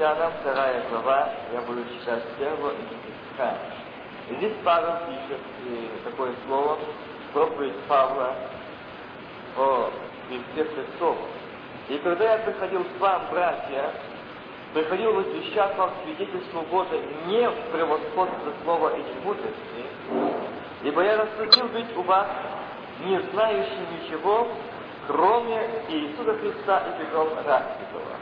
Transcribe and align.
Коринфянам, 0.00 0.32
вторая 0.40 0.82
глава, 0.88 1.28
я 1.52 1.60
буду 1.60 1.84
читать 1.84 2.22
с 2.22 2.38
первого 2.38 2.70
и 2.70 3.32
стиха. 3.34 3.54
Здесь 4.30 4.54
Павел 4.64 4.94
пишет 5.06 5.40
и 5.66 5.90
такое 6.04 6.32
слово, 6.46 6.78
проповедь 7.34 7.78
Павла 7.86 8.34
о 9.58 9.90
Христе 10.26 10.72
Христов. 10.72 11.18
И 11.90 11.98
когда 11.98 12.32
я 12.32 12.38
приходил 12.38 12.82
к 12.82 12.98
вам, 13.00 13.24
братья, 13.30 13.90
приходил 14.72 15.12
возвещать 15.12 15.76
вам 15.76 15.90
свидетельство 16.02 16.62
Бога 16.62 16.96
не 17.26 17.46
в 17.46 17.70
превосходство 17.70 18.52
слова 18.64 18.96
и 18.96 19.02
мудрости, 19.22 19.84
ибо 20.82 21.02
я 21.02 21.18
рассудил 21.18 21.68
быть 21.68 21.94
у 21.98 22.02
вас 22.02 22.26
не 23.04 23.20
знающим 23.32 24.02
ничего, 24.02 24.48
кроме 25.06 25.60
Иисуса 25.90 26.38
Христа 26.38 26.84
и 26.88 27.04
Петром 27.04 27.28
Распятого. 27.36 28.16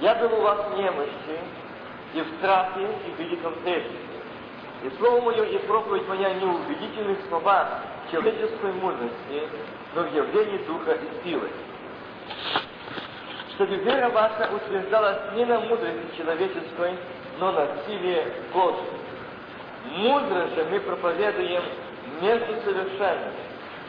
Я 0.00 0.14
был 0.16 0.38
у 0.38 0.42
вас 0.42 0.58
в 0.68 0.76
немощи, 0.76 1.38
и 2.14 2.20
в 2.20 2.28
страхе, 2.38 2.88
и 3.06 3.10
в 3.10 3.18
великом 3.18 3.54
трепете. 3.64 3.96
И 4.84 4.90
слово 4.98 5.22
мое 5.22 5.44
и 5.44 5.58
проповедь 5.66 6.06
моя 6.06 6.34
не 6.34 6.44
в 6.44 6.54
убедительных 6.54 7.18
словах 7.28 7.82
человеческой 8.10 8.72
мудрости, 8.74 9.48
но 9.94 10.02
в 10.02 10.14
явлении 10.14 10.58
Духа 10.66 10.92
и 10.92 11.24
силы. 11.24 11.48
Чтобы 13.54 13.76
вера 13.76 14.10
ваша 14.10 14.50
утверждалась 14.54 15.32
не 15.34 15.46
на 15.46 15.60
мудрости 15.60 16.16
человеческой, 16.16 16.98
но 17.38 17.52
на 17.52 17.68
силе 17.86 18.34
Божьей. 18.52 19.06
Мудрость 19.92 20.54
же 20.56 20.64
мы 20.70 20.80
проповедуем 20.80 21.62
между 22.20 22.54
совершенными, 22.64 23.32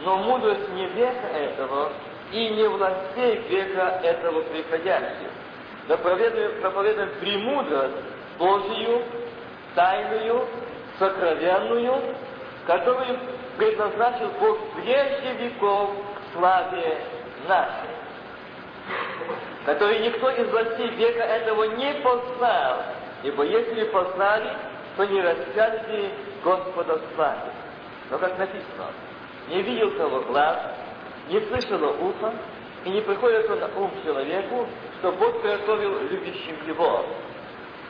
но 0.05 0.17
мудрость 0.17 0.69
не 0.69 0.85
века 0.87 1.27
этого 1.33 1.91
и 2.31 2.49
не 2.49 2.67
властей 2.69 3.41
века 3.49 3.99
этого 4.03 4.41
приходящих. 4.43 5.31
Но 5.87 5.97
проповедуем, 5.97 6.61
проповедуем 6.61 7.09
премудрость 7.19 7.95
Божию, 8.37 9.03
тайную, 9.73 10.47
сокровенную, 10.99 12.15
которую 12.65 13.19
предназначил 13.57 14.29
Бог 14.39 14.57
прежде 14.75 15.33
веков 15.39 15.91
к 15.91 16.37
славе 16.37 16.97
нашей, 17.47 17.89
который 19.65 19.99
никто 19.99 20.29
из 20.29 20.49
властей 20.49 20.89
века 20.89 21.23
этого 21.23 21.63
не 21.63 21.93
познал, 22.01 22.83
ибо 23.23 23.43
если 23.43 23.83
познали, 23.85 24.49
то 24.97 25.05
не 25.05 25.21
распяли 25.21 26.11
Господа 26.43 26.99
славе. 27.15 27.51
Но 28.09 28.17
как 28.17 28.37
написано, 28.37 28.87
не 29.49 29.61
видел 29.61 29.91
того 29.91 30.21
глаз, 30.21 30.57
не 31.29 31.39
слышало 31.41 31.91
ухо, 31.93 32.33
и 32.85 32.89
не 32.89 33.01
приходит 33.01 33.49
на 33.49 33.67
ум 33.79 33.91
человеку, 34.03 34.67
что 34.99 35.11
Бог 35.13 35.41
приготовил 35.41 35.99
любящим 36.09 36.55
его. 36.67 37.05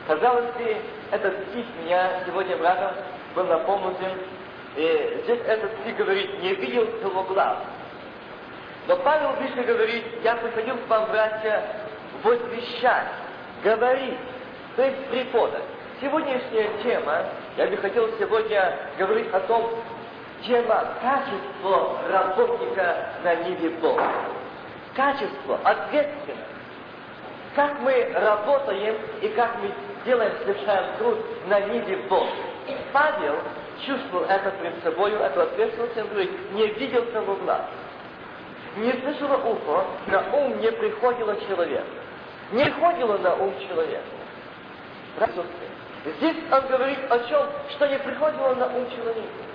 Казалось 0.06 0.52
бы, 0.54 0.76
этот 1.10 1.34
стих 1.48 1.66
меня 1.82 2.24
сегодня 2.26 2.56
братом 2.56 2.92
был 3.34 3.44
напомнен, 3.44 4.18
и 4.76 5.20
здесь 5.24 5.40
этот 5.46 5.70
стих 5.80 5.96
говорит, 5.96 6.42
не 6.42 6.54
видел 6.54 6.86
того 7.02 7.24
глаз. 7.24 7.58
Но 8.86 8.96
Павел 8.96 9.32
выше 9.32 9.62
говорит, 9.64 10.04
я 10.22 10.36
приходил 10.36 10.76
к 10.76 10.88
вам, 10.88 11.10
братья, 11.10 11.62
возвещать, 12.22 13.08
говорить, 13.62 14.18
то 14.76 14.84
есть 14.84 15.06
преподать. 15.08 15.64
Сегодняшняя 16.00 16.70
тема, 16.82 17.26
я 17.56 17.66
бы 17.66 17.76
хотел 17.76 18.08
сегодня 18.18 18.78
говорить 18.98 19.32
о 19.32 19.40
том, 19.40 19.68
тема 20.46 20.94
качество 21.02 21.98
работника 22.08 23.10
на 23.24 23.34
ниве 23.34 23.70
Бога. 23.80 24.06
Качество, 24.98 25.60
ответственность. 25.62 26.42
Как 27.54 27.78
мы 27.82 28.10
работаем 28.14 28.96
и 29.22 29.28
как 29.28 29.62
мы 29.62 29.72
делаем, 30.04 30.32
совершаем 30.40 30.96
труд 30.98 31.18
на 31.46 31.60
ниве 31.60 31.98
Бога. 32.08 32.32
Павел 32.92 33.36
чувствовал 33.86 34.24
это 34.24 34.50
пред 34.60 34.82
собой, 34.82 35.12
эту 35.12 35.42
ответственность, 35.42 35.96
он 35.98 36.08
говорит, 36.08 36.52
не 36.52 36.66
видел 36.66 37.04
того 37.12 37.36
глаз. 37.36 37.62
Не 38.78 38.92
слышало 38.94 39.36
ухо, 39.36 39.84
на 40.08 40.34
ум 40.36 40.58
не 40.58 40.72
приходило 40.72 41.36
человек. 41.46 41.84
Не 42.50 42.64
приходило 42.64 43.18
на 43.18 43.36
ум 43.36 43.54
человека. 43.68 44.02
Здесь 46.18 46.36
он 46.50 46.66
говорит 46.66 46.98
о 47.08 47.18
чем, 47.20 47.46
что 47.70 47.86
не 47.86 48.00
приходило 48.00 48.52
на 48.56 48.66
ум 48.66 48.90
человека 48.96 49.48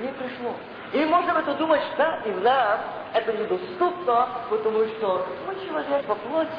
не 0.00 0.08
пришло. 0.08 0.54
И 0.92 1.04
можем 1.04 1.36
это 1.36 1.54
думать, 1.54 1.82
что 1.94 2.18
и 2.24 2.32
нам 2.32 2.80
это 3.14 3.32
недоступно, 3.32 4.28
потому 4.48 4.84
что 4.86 5.26
мы 5.46 5.54
человек 5.64 6.04
по 6.06 6.14
плоти. 6.16 6.50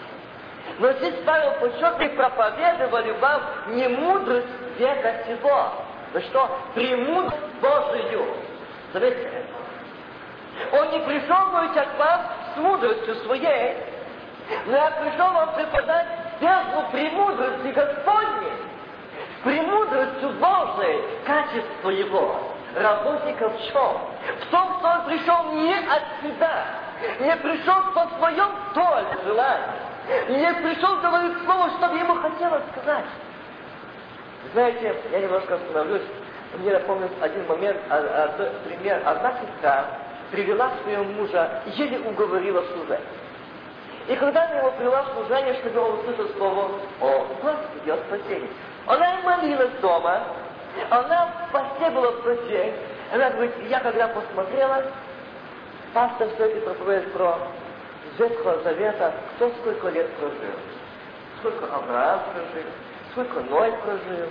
Но 0.79 0.91
здесь 0.93 1.15
Павел 1.25 1.53
подчеркивает, 1.59 2.15
проповедовали 2.15 3.11
вам 3.19 3.41
не 3.69 3.87
мудрость 3.89 4.47
века 4.77 5.25
сего, 5.27 5.71
но 6.13 6.19
что 6.21 6.49
премудрость 6.73 7.43
Божию. 7.61 8.25
Заметьте. 8.93 9.45
Он 10.71 10.91
не 10.91 10.99
пришел 10.99 11.45
говорить 11.47 11.73
к 11.73 11.99
вам 11.99 12.21
с 12.53 12.57
мудростью 12.57 13.15
своей, 13.15 13.77
но 14.65 14.77
я 14.77 14.91
пришел 14.91 15.31
вам 15.31 15.55
преподать 15.55 16.07
бездну 16.39 16.83
премудрости 16.91 17.67
Господней, 17.67 18.53
премудростью 19.43 20.29
Божией, 20.39 21.03
качество 21.25 21.89
Его 21.89 22.50
работника 22.75 23.49
в 23.49 23.61
чем? 23.63 23.97
В 24.41 24.51
том, 24.51 24.79
что 24.79 24.87
он 24.87 25.05
пришел 25.05 25.51
не 25.53 25.75
от 25.75 26.03
себя, 26.21 26.65
не 27.19 27.35
пришел 27.37 27.81
по 27.93 28.07
своем 28.17 28.49
толе 28.73 29.05
желанию, 29.25 29.69
не 30.29 30.53
пришел 30.61 30.97
говорить 30.97 31.37
слово, 31.43 31.69
что 31.77 31.95
ему 31.95 32.15
хотелось 32.15 32.63
сказать. 32.71 33.05
Знаете, 34.53 34.95
я 35.11 35.19
немножко 35.19 35.55
остановлюсь. 35.55 36.03
Мне 36.57 36.71
напомнил 36.73 37.09
один 37.21 37.47
момент, 37.47 37.77
а, 37.89 37.97
а, 37.97 38.67
пример. 38.67 39.01
Одна 39.05 39.33
сестра 39.39 39.85
привела 40.31 40.71
своего 40.83 41.03
мужа, 41.03 41.61
еле 41.65 41.99
уговорила 41.99 42.63
служить. 42.73 42.99
И 44.07 44.15
когда 44.15 44.45
она 44.45 44.55
его 44.55 44.71
привела 44.71 45.03
в 45.03 45.13
служение, 45.13 45.53
чтобы 45.55 45.79
он 45.79 45.99
услышал 45.99 46.27
слово 46.37 46.71
о 46.99 47.27
Господи, 47.41 47.89
о 47.89 47.97
спасении, 48.07 48.49
она 48.87 49.21
молилась 49.23 49.71
дома, 49.81 50.23
она 50.89 51.27
в 51.27 51.51
посте 51.51 51.89
была 51.91 52.11
в 52.11 52.23
суде. 52.23 52.73
Она 53.13 53.29
говорит, 53.31 53.53
я 53.69 53.79
когда 53.79 54.07
посмотрела, 54.07 54.83
пастор 55.93 56.29
все 56.35 56.45
это 56.45 56.61
проповедует 56.61 57.13
про 57.13 57.37
Ветхого 58.17 58.61
Завета, 58.63 59.13
кто 59.35 59.49
сколько 59.61 59.89
лет 59.89 60.09
прожил. 60.13 60.55
Сколько 61.39 61.65
Авраам 61.73 62.21
прожил, 62.31 62.69
сколько 63.11 63.39
Ной 63.41 63.71
прожил. 63.83 64.29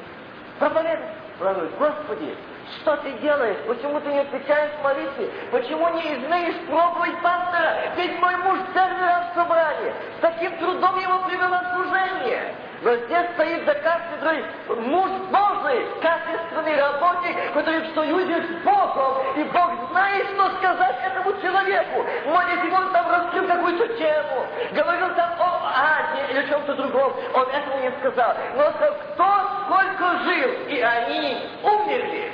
Проповедует. 0.59 0.99
Она 1.41 1.71
Господи, 1.79 2.37
что 2.81 2.97
ты 2.99 3.13
делаешь? 3.13 3.57
Почему 3.67 3.99
ты 4.01 4.09
не 4.09 4.21
отвечаешь 4.21 4.73
молитве? 4.85 5.31
Почему 5.51 5.89
не 5.95 6.15
изменишь 6.15 6.67
проповедь 6.69 7.19
пастора? 7.23 7.77
Ведь 7.97 8.19
мой 8.21 8.37
муж 8.37 8.59
первый 8.75 9.01
раз 9.01 9.33
в 9.33 9.35
собрании. 9.35 9.93
С 10.19 10.21
таким 10.21 10.57
трудом 10.59 10.99
его 10.99 11.19
привело 11.27 11.59
служение. 11.75 12.55
Но 12.83 12.97
здесь 12.97 13.31
стоит 13.35 13.65
за 13.67 13.75
кафедрой 13.75 14.43
муж 14.69 15.11
Божий, 15.31 15.87
качественный 16.01 16.77
работник, 16.81 17.53
который 17.53 17.81
в 17.81 17.95
союзе 17.95 18.43
с 18.43 18.65
Богом, 18.65 19.19
и 19.37 19.45
Бог 19.45 19.91
знает, 19.91 20.27
что 20.31 20.51
сказать 20.57 20.97
этому 21.05 21.39
человеку. 21.43 22.07
Может, 22.27 22.73
он 22.73 22.93
там 22.93 23.11
раскрыл 23.11 23.47
какую-то 23.47 23.87
тему, 23.99 24.47
говорил 24.73 25.15
там 25.15 25.31
о 25.39 25.73
Аде 25.77 26.33
или 26.33 26.49
чем-то 26.49 26.75
другом, 26.75 27.13
он 27.35 27.49
этого 27.51 27.81
не 27.83 27.91
сказал. 28.01 28.35
Но 28.57 28.71
кто 28.71 29.27
сколько 29.65 30.19
жил, 30.25 30.51
и 30.69 30.81
они 30.81 31.39
умерли. 31.63 32.33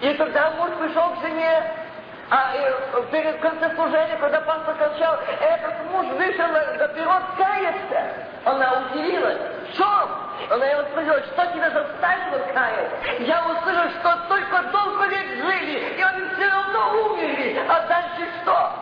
И 0.00 0.14
тогда 0.14 0.50
муж 0.52 0.70
пришел 0.80 1.10
к 1.10 1.20
жене, 1.20 1.81
а 2.34 2.54
перед 3.10 3.38
концом 3.40 3.74
служения, 3.74 4.16
когда 4.16 4.40
пастор 4.40 4.74
кончал, 4.76 5.18
этот 5.38 5.84
муж 5.90 6.06
вышел 6.16 6.48
на 6.48 6.88
перрон 6.88 7.22
каяться. 7.36 8.14
Она 8.46 8.72
удивилась. 8.72 9.36
Чем? 9.76 10.08
Она 10.48 10.64
его 10.64 10.82
спросила, 10.84 11.20
что 11.20 11.46
тебя 11.52 11.68
заставило 11.68 12.38
каяться? 12.54 13.22
Я 13.22 13.44
услышал, 13.44 13.84
что 14.00 14.16
только 14.28 14.62
долго 14.62 15.04
лет 15.08 15.26
жили, 15.26 15.94
и 15.94 16.00
они 16.00 16.26
все 16.34 16.48
равно 16.48 17.02
умерли. 17.02 17.62
А 17.68 17.86
дальше 17.86 18.26
что? 18.40 18.72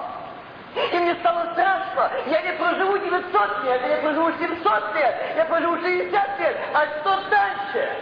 И 0.92 0.98
мне 1.00 1.16
стало 1.16 1.50
страшно. 1.50 2.08
Я 2.26 2.42
не 2.42 2.52
проживу 2.52 2.98
900 2.98 3.64
лет, 3.64 3.80
я 3.82 3.96
не 3.96 4.02
проживу 4.02 4.30
700 4.38 4.94
лет, 4.94 5.14
я 5.36 5.44
проживу 5.46 5.76
60 5.76 6.38
лет. 6.38 6.56
А 6.72 6.86
что 7.00 7.18
дальше? 7.28 7.96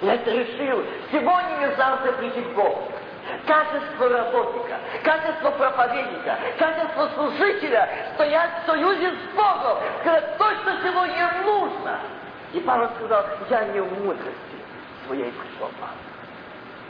Я 0.00 0.14
это 0.14 0.30
решил. 0.30 0.86
Сегодня 1.12 1.68
не 1.68 1.76
завтра 1.76 2.12
прийти 2.12 2.40
к 2.40 2.54
Богу 2.54 2.90
качество 3.46 4.08
работника, 4.08 4.78
качество 5.02 5.50
проповедника, 5.50 6.38
качество 6.58 7.08
служителя 7.14 7.88
стоят 8.14 8.50
в 8.62 8.66
союзе 8.66 9.10
с 9.10 9.36
Богом, 9.36 9.78
сказать 10.00 10.38
то, 10.38 10.50
что 10.50 10.82
сегодня 10.82 11.32
нужно. 11.44 11.98
И 12.52 12.60
Павел 12.60 12.88
сказал, 12.96 13.24
я 13.50 13.64
не 13.64 13.80
в 13.80 14.04
мудрости 14.04 14.58
своей 15.06 15.32
пришел 15.32 15.70
вам. 15.80 15.90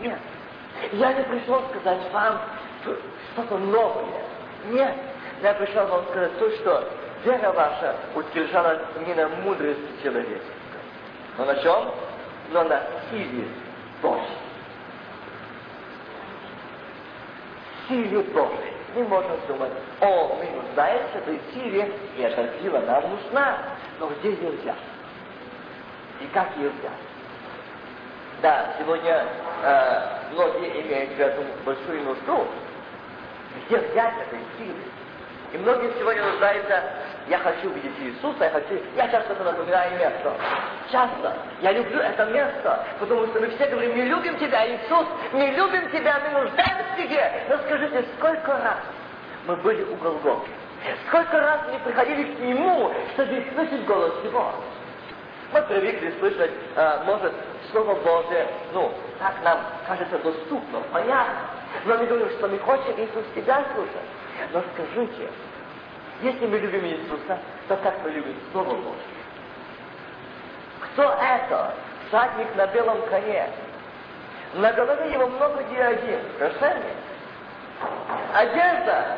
Нет. 0.00 0.18
Я 0.92 1.12
не 1.12 1.22
пришел 1.24 1.62
сказать 1.70 2.12
вам 2.12 2.40
что-то 2.82 3.58
новое. 3.58 4.24
Нет, 4.66 4.94
я 5.42 5.54
пришел 5.54 5.86
вам 5.86 6.04
сказать 6.10 6.38
то, 6.38 6.50
что 6.56 6.88
вера 7.24 7.52
ваша 7.52 7.96
утверждалась 8.14 8.80
не 9.06 9.14
на 9.14 9.28
мудрости 9.28 10.02
человеческой, 10.02 10.42
но 11.38 11.44
на 11.44 11.54
чем? 11.56 11.90
Но 12.50 12.64
на 12.64 12.82
силе 13.10 13.48
Божьей. 14.02 14.43
Силе 17.88 18.20
Божьей. 18.20 18.72
Мы 18.94 19.04
можем 19.04 19.32
думать, 19.48 19.72
о, 20.00 20.36
мы 20.38 20.62
нуждаемся 20.62 21.18
в 21.18 21.28
этой 21.28 21.40
силе, 21.52 21.92
и 22.16 22.22
эта 22.22 22.48
сила 22.60 22.78
нам 22.80 23.02
нужна. 23.10 23.58
Но 23.98 24.08
где 24.08 24.30
ее 24.30 24.50
взять? 24.50 24.76
И 26.20 26.26
как 26.32 26.56
ее 26.56 26.70
взять? 26.70 26.92
Да, 28.40 28.74
сегодня 28.78 29.26
э, 29.62 30.32
многие 30.32 30.82
имеют 30.82 31.16
в 31.16 31.20
этом 31.20 31.44
большую 31.64 32.02
нужду. 32.04 32.46
Где 33.66 33.78
взять 33.78 34.14
этой 34.26 34.40
силы? 34.58 34.80
И 35.54 35.56
многие 35.56 35.92
сегодня 36.00 36.20
нуждаются, 36.24 36.82
я 37.28 37.38
хочу 37.38 37.70
видеть 37.70 37.92
Иисуса, 38.00 38.42
я 38.42 38.50
хочу, 38.50 38.74
я 38.96 39.08
часто 39.08 39.34
это 39.34 39.44
напоминаю 39.44 39.92
место. 40.00 40.32
Часто. 40.90 41.32
Я 41.60 41.70
люблю 41.70 42.00
это 42.00 42.24
место, 42.24 42.84
потому 42.98 43.24
что 43.28 43.38
мы 43.38 43.46
все 43.50 43.68
говорим, 43.68 43.96
мы 43.96 44.02
любим 44.02 44.36
Тебя, 44.38 44.66
Иисус, 44.66 45.06
мы 45.32 45.46
любим 45.50 45.88
Тебя, 45.92 46.20
мы 46.24 46.40
нуждаемся 46.40 46.84
в 46.92 46.96
Тебе. 46.96 47.32
Но 47.48 47.58
скажите, 47.58 48.04
сколько 48.18 48.48
раз 48.50 48.78
мы 49.46 49.54
были 49.58 49.84
у 49.84 49.94
Голгофы? 49.94 50.50
Сколько 51.06 51.40
раз 51.40 51.60
мы 51.72 51.78
приходили 51.78 52.34
к 52.34 52.38
Нему, 52.40 52.92
чтобы 53.12 53.44
слышать 53.54 53.84
голос 53.86 54.12
Его? 54.24 54.54
Мы 55.52 55.62
привыкли 55.62 56.14
слышать, 56.18 56.50
э, 56.74 56.98
может, 57.06 57.32
Слово 57.70 57.94
Божие, 57.94 58.48
ну, 58.72 58.92
так 59.20 59.34
нам 59.44 59.60
кажется 59.86 60.18
доступно, 60.18 60.80
понятно. 60.92 61.42
Но 61.84 61.96
мы 61.96 62.06
говорим, 62.06 62.28
что 62.30 62.48
мы 62.48 62.58
хотим 62.58 63.04
Иисус 63.04 63.24
Тебя 63.36 63.64
слушать. 63.72 64.02
Но 64.52 64.62
скажите, 64.72 65.30
если 66.22 66.46
мы 66.46 66.58
любим 66.58 66.84
Иисуса, 66.84 67.38
то 67.68 67.76
как 67.76 67.94
мы 68.02 68.10
любим 68.10 68.36
Слово 68.52 68.74
Божье? 68.74 69.14
Кто 70.80 71.02
это? 71.02 71.74
Всадник 72.08 72.54
на 72.56 72.66
белом 72.68 73.02
коне. 73.08 73.48
На 74.54 74.72
голове 74.72 75.12
его 75.12 75.26
много 75.26 75.62
диадим. 75.64 76.20
Совершенно. 76.38 76.84
Одежда 78.32 79.16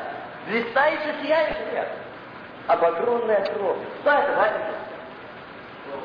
блистающая, 0.49 1.15
сияющая. 1.23 1.89
Обогренная 2.69 3.45
кровь. 3.53 3.79
Кто 4.01 4.11
это? 4.11 4.55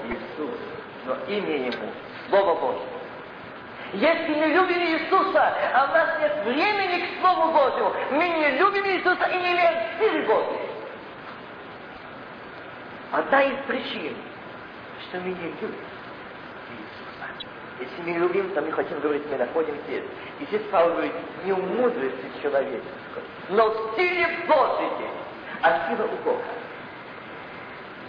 Иисус. 0.08 0.60
Но 1.06 1.16
имя 1.28 1.66
Ему 1.68 1.90
Слово 2.30 2.60
Божье. 2.60 3.00
Если 3.94 4.36
мы 4.36 4.46
любим 4.48 4.80
Иисуса, 4.80 5.54
а 5.74 5.84
у 5.84 5.94
нас 5.94 6.20
нет 6.22 6.46
времени 6.46 7.06
к 7.06 7.20
Слову 7.20 7.52
Божьему, 7.52 7.94
мы 8.12 8.30
не 8.30 8.52
любим 8.58 8.86
Иисуса 8.86 9.26
и 9.26 9.38
не 9.38 9.52
имеем 9.52 9.74
силы 10.00 10.22
Божьей. 10.28 10.70
Одна 13.12 13.44
из 13.44 13.58
причин, 13.68 14.16
что 15.02 15.18
мы 15.18 15.30
не 15.30 15.44
любим 15.44 15.76
Иисуса. 16.72 17.46
Если 17.82 18.12
мы 18.12 18.18
любим, 18.20 18.50
то 18.52 18.62
мы 18.62 18.72
хотим 18.72 18.98
говорить, 19.02 19.24
мы 19.30 19.38
находим 19.38 19.76
здесь. 19.88 20.06
И 20.40 20.46
здесь 20.46 20.62
Павел 20.72 20.94
говорит, 20.94 21.14
не 21.44 21.52
в 21.52 21.60
мудрости 21.60 22.32
человеческой, 22.42 23.24
но 23.50 23.72
в 23.72 23.96
силе 23.98 24.28
Божьей, 24.48 25.10
а 25.64 25.90
сила 25.90 26.06
у 26.06 26.24
Бога. 26.24 26.44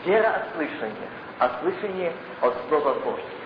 Вера 0.04 0.28
от 0.28 0.54
слышания, 0.54 1.08
а 1.40 1.58
слышание 1.60 2.12
от 2.40 2.54
Слова 2.68 2.94
Божьего. 2.94 3.42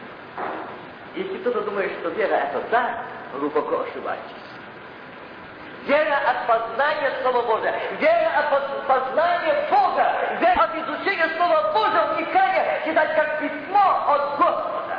Если 1.17 1.39
кто-то 1.39 1.63
думает, 1.63 1.91
что 2.01 2.11
вера 2.11 2.35
это 2.35 2.63
да, 2.71 3.03
глубоко 3.39 3.81
ошибаетесь. 3.81 4.23
Вера 5.87 6.19
от 6.29 6.47
познания 6.47 7.11
Слова 7.23 7.43
Божия, 7.43 7.75
вера 7.99 8.31
от 8.39 8.87
познания 8.87 9.67
Бога, 9.71 10.13
вера 10.41 10.65
от 10.65 10.75
изучения 10.75 11.29
Слова 11.37 11.73
Божия, 11.73 12.15
вникания, 12.15 12.83
читать 12.85 13.15
как 13.15 13.39
письмо 13.39 14.05
от 14.09 14.37
Господа. 14.37 14.99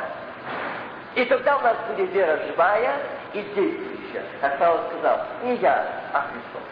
И 1.14 1.24
тогда 1.26 1.56
у 1.58 1.60
нас 1.60 1.76
будет 1.88 2.10
вера 2.12 2.40
живая 2.48 2.96
и 3.34 3.42
действующая. 3.42 4.24
Как 4.40 4.58
Павел 4.58 4.80
сказал, 4.88 5.20
не 5.44 5.54
я, 5.56 5.86
а 6.12 6.22
Христос. 6.22 6.62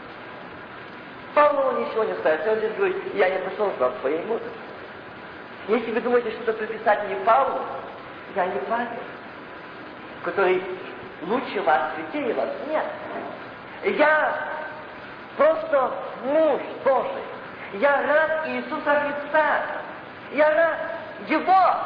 Павлу 1.34 1.78
ничего 1.78 2.02
не 2.02 2.14
сказать. 2.14 2.46
Он 2.48 2.56
здесь 2.56 2.74
говорит, 2.74 2.96
я 3.14 3.28
не 3.28 3.38
пришел 3.46 3.70
к 3.70 3.78
вам 3.78 3.92
своей 4.00 4.24
мудрости. 4.24 4.50
Если 5.68 5.92
вы 5.92 6.00
думаете, 6.00 6.30
что 6.30 6.50
это 6.50 6.52
приписать 6.54 7.08
не 7.08 7.14
Павлу, 7.24 7.60
я 8.34 8.46
не 8.46 8.58
Павел 8.60 8.88
который 10.26 10.62
лучше 11.22 11.62
вас, 11.62 11.92
святее 11.94 12.34
вас. 12.34 12.48
Нет. 12.68 12.84
Я 13.96 14.34
просто 15.36 15.92
муж 16.24 16.60
Божий. 16.84 17.22
Я 17.74 18.02
рад 18.02 18.48
Иисуса 18.48 19.00
Христа. 19.00 19.62
Я 20.32 20.54
рад 20.54 20.76
Его. 21.28 21.76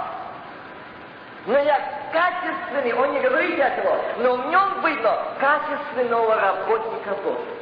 Но 1.47 1.59
я 1.59 1.81
качественный, 2.13 2.93
он 2.93 3.13
не 3.13 3.21
говорит 3.21 3.59
этого, 3.59 3.99
но 4.19 4.37
в 4.37 4.47
нем 4.47 4.85
видно 4.85 5.19
качественного 5.39 6.35
работника 6.37 7.15
Божьего. 7.23 7.57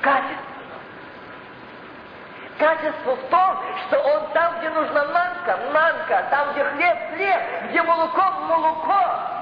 Качественного. 0.00 0.54
Качество 2.58 3.16
в 3.16 3.28
том, 3.30 3.56
что 3.86 3.98
он 3.98 4.32
там, 4.32 4.58
где 4.58 4.70
нужна 4.70 5.04
манка, 5.06 5.58
манка, 5.72 6.24
там, 6.30 6.52
где 6.52 6.64
хлеб, 6.64 6.96
хлеб, 7.14 7.40
где 7.68 7.82
молоко, 7.82 8.30
молоко. 8.48 9.34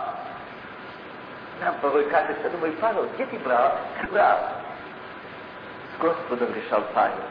Порой 1.81 2.05
кажется, 2.11 2.51
думаю, 2.51 2.73
Павел, 2.81 3.07
где 3.15 3.27
ты 3.27 3.39
брал? 3.39 3.79
Брал. 4.11 4.39
С 5.95 6.01
Господом 6.01 6.55
решал 6.55 6.83
Павел. 6.95 7.23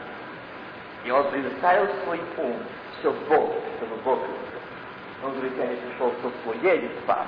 И 1.04 1.10
он 1.10 1.30
предоставил 1.30 1.88
свой 2.04 2.20
ум, 2.38 2.56
все 2.98 3.10
Богу, 3.28 3.54
чтобы 3.76 3.96
Бог 4.04 4.18
его. 4.18 4.36
Он 5.24 5.32
говорит, 5.32 5.52
я 5.56 5.66
не 5.66 5.76
пришел 5.76 6.12
со 6.22 6.42
своей 6.42 6.90
спас. 7.02 7.26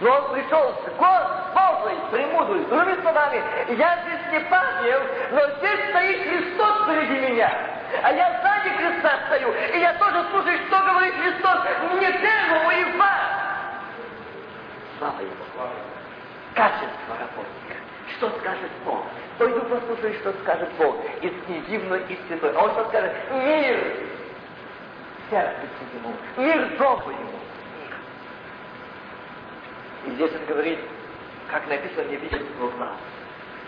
Но 0.00 0.10
он 0.10 0.32
пришел 0.32 0.74
с 0.84 0.98
Божьей 0.98 1.38
премудрой, 2.10 2.64
другими 2.66 3.00
словами, 3.00 3.42
я 3.76 3.98
здесь 4.02 4.32
не 4.32 4.40
Павел, 4.48 5.00
но 5.32 5.40
здесь 5.58 5.90
стоит 5.90 6.22
Христос 6.28 6.82
впереди 6.82 7.32
меня. 7.32 7.52
А 8.02 8.12
я 8.12 8.40
сзади 8.40 8.76
Христа 8.76 9.18
стою, 9.26 9.52
и 9.52 9.78
я 9.78 9.94
тоже 9.94 10.24
слушаю, 10.30 10.58
что 10.66 10.78
говорит 10.80 11.14
Христос 11.14 11.58
мне 11.94 12.12
первому 12.12 12.70
и 12.70 12.98
вас. 12.98 13.38
Слава 14.98 15.20
Ему 15.20 15.97
качество 16.58 17.14
работника. 17.14 17.78
Что 18.16 18.30
скажет 18.40 18.70
Бог? 18.84 19.04
Пойду 19.38 19.60
послушай, 19.60 20.18
что 20.18 20.32
скажет 20.42 20.68
Бог 20.76 20.96
из 21.22 21.32
князивной 21.46 22.02
и 22.08 22.18
святой. 22.26 22.52
А 22.56 22.64
он 22.64 22.72
что 22.72 22.88
скажет? 22.88 23.12
Мир! 23.30 23.78
Сердце 25.30 25.68
ему. 25.94 26.12
Мир 26.36 26.76
добрый 26.76 27.14
ему. 27.14 27.38
И 30.06 30.10
здесь 30.10 30.32
он 30.32 30.46
говорит, 30.46 30.80
как 31.48 31.68
написано, 31.68 32.08
не 32.08 32.16
видит 32.16 32.42
его 32.56 32.68
глаз. 32.70 32.96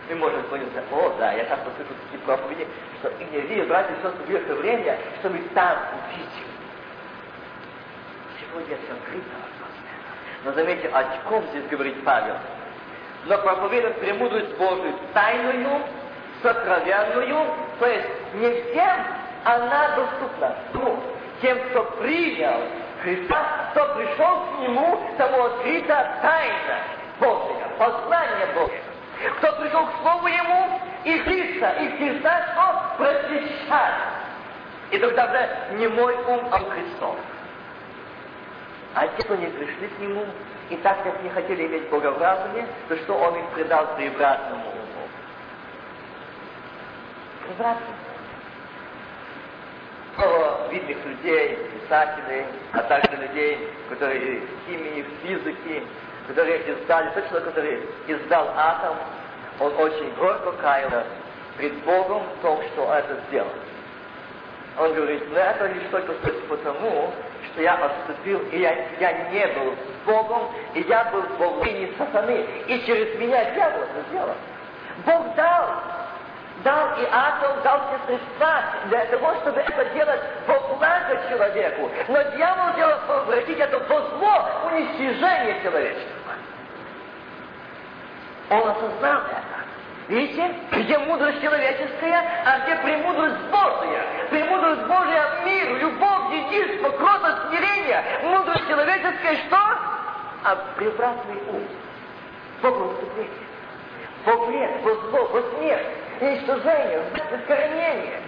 Мы 0.09 0.17
можем 0.17 0.43
понять, 0.45 0.69
о, 0.91 1.15
да, 1.19 1.33
я 1.33 1.45
часто 1.45 1.71
слышу 1.77 1.95
такие 2.07 2.21
проповеди, 2.25 2.67
что 2.99 3.09
и 3.11 3.25
не 3.27 3.41
видят, 3.43 3.69
братья 3.69 3.95
и 3.95 4.03
сестры, 4.03 4.25
в 4.27 4.35
это 4.35 4.55
время, 4.57 4.99
что 5.21 5.31
мы 5.31 5.39
там 5.55 5.79
увидим. 5.95 6.51
Сегодня 8.41 8.77
все 8.79 8.93
открыто, 8.93 9.31
но 10.45 10.53
заметьте, 10.53 10.89
о 10.89 11.05
чем 11.29 11.45
здесь 11.51 11.69
говорит 11.69 12.03
Павел? 12.03 12.35
Но 13.25 13.39
проповедует 13.39 14.01
премудрость 14.01 14.57
Божию 14.57 14.95
тайную, 15.13 15.83
сокровенную, 16.43 17.47
то 17.79 17.87
есть 17.87 18.09
не 18.35 18.51
всем 18.63 18.97
она 19.45 19.97
доступна. 19.97 20.57
Ну, 20.75 21.03
тем, 21.41 21.59
кто 21.71 21.85
принял 21.99 22.61
Христа, 23.03 23.71
кто 23.71 23.95
пришел 23.95 24.41
к 24.41 24.61
Нему, 24.61 25.01
тому 25.17 25.45
открыта 25.45 26.19
тайна 26.23 26.79
Божия, 27.19 27.69
познание 27.79 28.47
Божие. 28.55 28.83
Кто 29.39 29.53
пришел 29.53 29.87
к 29.87 29.93
Слову 30.03 30.27
Ему, 30.27 30.81
и 31.05 31.19
Христа, 31.19 31.73
и 31.73 31.97
Христа 31.97 32.49
что? 32.53 32.97
Просвещать. 32.99 33.95
И 34.91 34.99
тогда 34.99 35.27
уже 35.27 35.79
не 35.79 35.89
мой 35.89 36.15
ум, 36.27 36.49
а 36.51 36.59
Христос. 36.59 37.17
А 38.95 39.07
те, 39.07 39.23
кто 39.23 39.37
не 39.37 39.47
пришли 39.47 39.89
к 39.89 39.99
Нему, 40.01 40.27
и 40.71 40.77
так 40.77 41.03
как 41.03 41.21
не 41.23 41.31
хотели 41.31 41.67
иметь 41.67 41.89
Бога 41.89 42.13
в 42.13 42.23
разуме, 42.23 42.67
то 42.89 42.97
что 42.97 43.15
Он 43.15 43.37
их 43.37 43.47
предал 43.49 43.95
превратному 43.97 44.69
уму? 44.69 45.09
Превратному. 47.47 47.95
О, 50.19 50.69
видных 50.71 51.05
людей, 51.05 51.59
писателей, 51.81 52.45
а 52.73 52.83
также 52.83 53.17
людей, 53.17 53.69
которые 53.89 54.43
химии, 54.67 55.03
в 55.03 55.27
физике, 55.27 55.83
которые 56.29 56.59
издали, 56.59 57.11
тот 57.11 57.29
человек, 57.29 57.49
который 57.49 57.83
издал 58.07 58.49
атом, 58.57 58.97
он 59.59 59.75
очень 59.77 60.13
горько 60.15 60.53
каялся 60.53 61.05
пред 61.57 61.75
Богом 61.85 62.23
в 62.23 62.43
том, 62.43 62.63
что 62.73 62.95
это 62.95 63.21
сделал. 63.29 63.51
Он 64.79 64.95
говорит, 64.95 65.23
ну 65.31 65.37
это 65.37 65.67
лишь 65.67 65.89
только 65.91 66.13
потому, 66.49 67.13
что 67.53 67.63
я 67.63 67.75
отступил, 67.75 68.41
и 68.53 68.59
я, 68.59 68.75
я 68.99 69.13
не 69.31 69.47
был 69.49 69.75
с 69.75 70.07
Богом, 70.07 70.51
и 70.75 70.81
я 70.83 71.05
был 71.05 71.23
в 71.23 71.37
власти 71.37 71.93
сатаны, 71.99 72.47
и 72.67 72.87
через 72.87 73.19
меня 73.19 73.51
дьявол 73.53 73.83
это 73.83 74.09
сделал. 74.09 74.35
Бог 75.05 75.35
дал, 75.35 75.65
дал 76.63 76.99
и 76.99 77.09
ангел, 77.11 77.63
дал 77.63 77.81
все 77.89 78.07
средства 78.07 78.63
для 78.87 79.07
того, 79.07 79.35
чтобы 79.41 79.61
это 79.61 79.85
делать 79.95 80.21
во 80.47 80.61
благо 80.77 81.21
человеку. 81.29 81.91
Но 82.09 82.23
дьявол 82.37 82.75
делал, 82.77 82.99
обратить 83.09 83.59
это 83.59 83.79
во 83.79 84.01
зло, 84.01 84.49
уничтожение 84.71 85.63
человечества. 85.63 86.35
Он 88.51 88.69
осознал 88.69 89.21
это. 89.23 89.50
Видите, 90.11 90.53
где 90.73 90.99
мудрость 90.99 91.41
человеческая, 91.41 92.43
а 92.45 92.59
где 92.65 92.75
премудрость 92.83 93.43
Божия. 93.49 94.05
Премудрость 94.29 94.83
Божия– 94.83 95.45
мир, 95.45 95.79
любовь, 95.79 96.35
единство, 96.35 96.91
кротость, 96.91 97.49
смирение. 97.49 98.05
Мудрость 98.25 98.67
человеческая– 98.67 99.37
что? 99.47 99.57
А 99.57 100.75
превратный 100.77 101.37
ум. 101.53 101.63
Богу 102.61 102.93
вступление. 102.95 103.31
Бог 104.27 104.49
вред, 104.49 104.83
во 104.83 104.95
зло, 104.97 105.29
во 105.29 105.43
смерть, 105.53 105.87
уничтожение, 106.21 107.05
искоренение. 107.39 108.21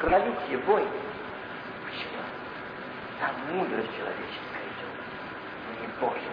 Кровотие, 0.00 0.58
бой. 0.66 0.82
Почему? 1.84 2.24
Там 3.20 3.56
мудрость 3.56 3.90
человеческая 3.96 4.66
идет, 4.66 5.80
не 5.80 5.86
Божья. 6.00 6.32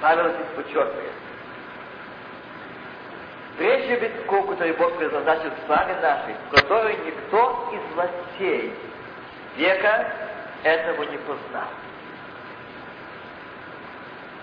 Павел 0.00 0.30
здесь 0.34 0.54
подчеркивает. 0.54 1.25
Прежде 3.56 3.96
битку, 3.96 4.42
который 4.42 4.74
Бог 4.74 4.96
предназначил 4.98 5.50
в 5.50 5.66
славе 5.66 5.94
нашей, 6.02 6.34
в 6.34 6.54
которой 6.60 6.96
никто 7.06 7.70
из 7.72 7.94
властей 7.94 8.74
века 9.56 10.12
этого 10.62 11.04
не 11.04 11.16
познал. 11.18 11.68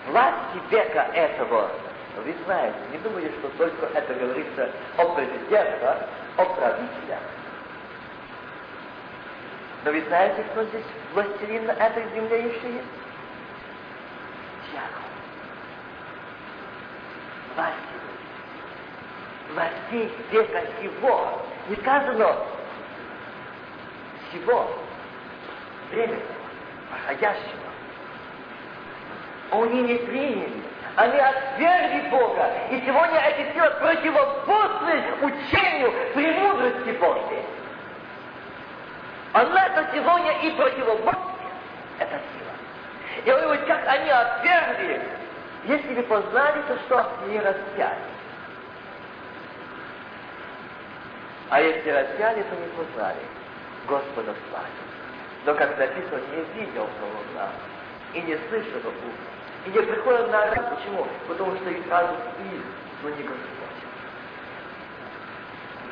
Власти 0.08 0.58
века 0.72 1.10
этого, 1.14 1.72
вы 2.18 2.36
знаете, 2.46 2.78
не 2.92 2.98
думайте, 2.98 3.32
что 3.40 3.50
только 3.50 3.86
это 3.98 4.14
говорится 4.16 4.72
о 4.98 5.06
президентах, 5.06 5.98
о 6.38 6.46
правителях. 6.46 7.20
Но 9.86 9.92
вы 9.92 10.02
знаете, 10.08 10.44
кто 10.52 10.64
здесь 10.64 10.86
властелин 11.14 11.66
на 11.68 11.74
этой 11.74 12.04
земле 12.16 12.48
еще 12.48 12.74
есть? 12.74 12.88
Дьявол. 14.72 14.88
Власти 17.56 17.94
властей 19.54 20.12
века 20.32 20.62
сего. 20.82 21.42
Не 21.70 21.76
сказано 21.78 22.36
всего 24.30 24.68
временного, 25.92 26.22
проходящего. 26.90 27.64
Они 29.52 29.82
не 29.84 29.96
приняли. 29.96 30.64
Они 30.96 31.18
отвергли 31.18 32.10
Бога. 32.10 32.52
И 32.70 32.82
сегодня 32.86 33.20
эти 33.20 33.54
силы 33.54 33.70
противоборствуют 33.80 35.06
учению 35.22 35.92
премудрости 36.14 36.92
Божьей. 37.00 37.46
Она 39.34 39.66
это 39.68 39.90
сегодня 39.94 40.32
и 40.42 40.52
противоборствует. 40.52 41.18
Это 41.98 42.12
сила. 42.12 43.26
И 43.26 43.32
вы 43.32 43.48
вот 43.48 43.66
как 43.66 43.88
они 43.88 44.10
отвергли, 44.10 45.02
если 45.66 45.96
вы 45.96 46.04
познали, 46.04 46.62
то 46.68 46.78
что 46.86 47.12
не 47.28 47.40
распяли. 47.40 48.13
А 51.54 51.62
если 51.62 51.88
распяли, 51.92 52.42
то 52.42 52.56
не 52.56 52.68
познали 52.70 53.20
Господа 53.88 54.34
славы. 54.50 54.66
Но, 55.46 55.54
как 55.54 55.78
написано, 55.78 56.20
не 56.32 56.60
видел 56.60 56.90
Соломона 56.98 57.52
и 58.14 58.22
не 58.22 58.36
слышал 58.50 58.80
уха, 58.80 59.68
и 59.68 59.70
не 59.70 59.80
приходил 59.80 60.28
на 60.30 60.48
раз. 60.48 60.66
Почему? 60.76 61.06
Потому 61.28 61.56
что 61.58 61.70
их 61.70 61.88
разум 61.92 62.18
из, 62.40 62.64
но 63.04 63.10
не 63.10 63.22
Господь. 63.22 63.44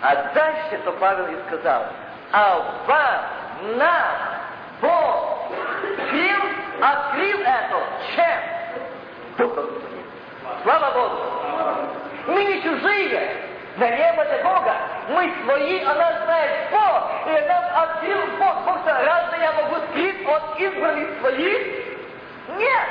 А 0.01 0.33
дальше, 0.33 0.79
то 0.83 0.93
Павел 0.93 1.27
и 1.27 1.37
сказал, 1.45 1.85
а 2.31 2.81
вам, 2.87 3.77
нам, 3.77 4.15
Бог, 4.81 5.51
открыл, 5.99 6.41
открыл 6.81 7.39
это, 7.41 7.83
чем? 8.15 8.39
Духом 9.37 9.69
Слава 10.63 10.91
Богу! 10.91 11.17
Мы 12.29 12.45
не 12.45 12.63
чужие, 12.63 13.51
Даем 13.77 14.19
это 14.19 14.43
Бога. 14.43 14.75
Мы 15.09 15.33
свои, 15.43 15.83
она 15.83 16.23
знает 16.23 16.71
Бог. 16.71 17.11
И 17.27 17.47
нам 17.47 17.63
открыл 17.75 18.19
Бог. 18.37 18.65
Бог 18.65 18.81
сказал, 18.81 19.03
разве 19.03 19.39
я 19.39 19.51
могу 19.53 19.75
скрыть 19.87 20.27
от 20.27 20.59
избранных 20.59 21.19
своих? 21.19 21.67
Нет. 22.57 22.87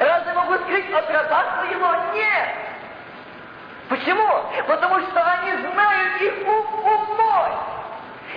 Разве 0.00 0.32
я 0.32 0.34
могу 0.34 0.54
скрыть 0.64 0.92
от 0.92 1.10
раба 1.10 1.44
своего? 1.58 1.94
Нет. 2.14 2.48
Почему? 3.88 4.28
Потому 4.66 5.00
что 5.00 5.22
они 5.22 5.52
знают 5.72 6.22
их 6.22 6.34
ум, 6.46 6.66
ум 6.84 7.16
мой. 7.16 7.50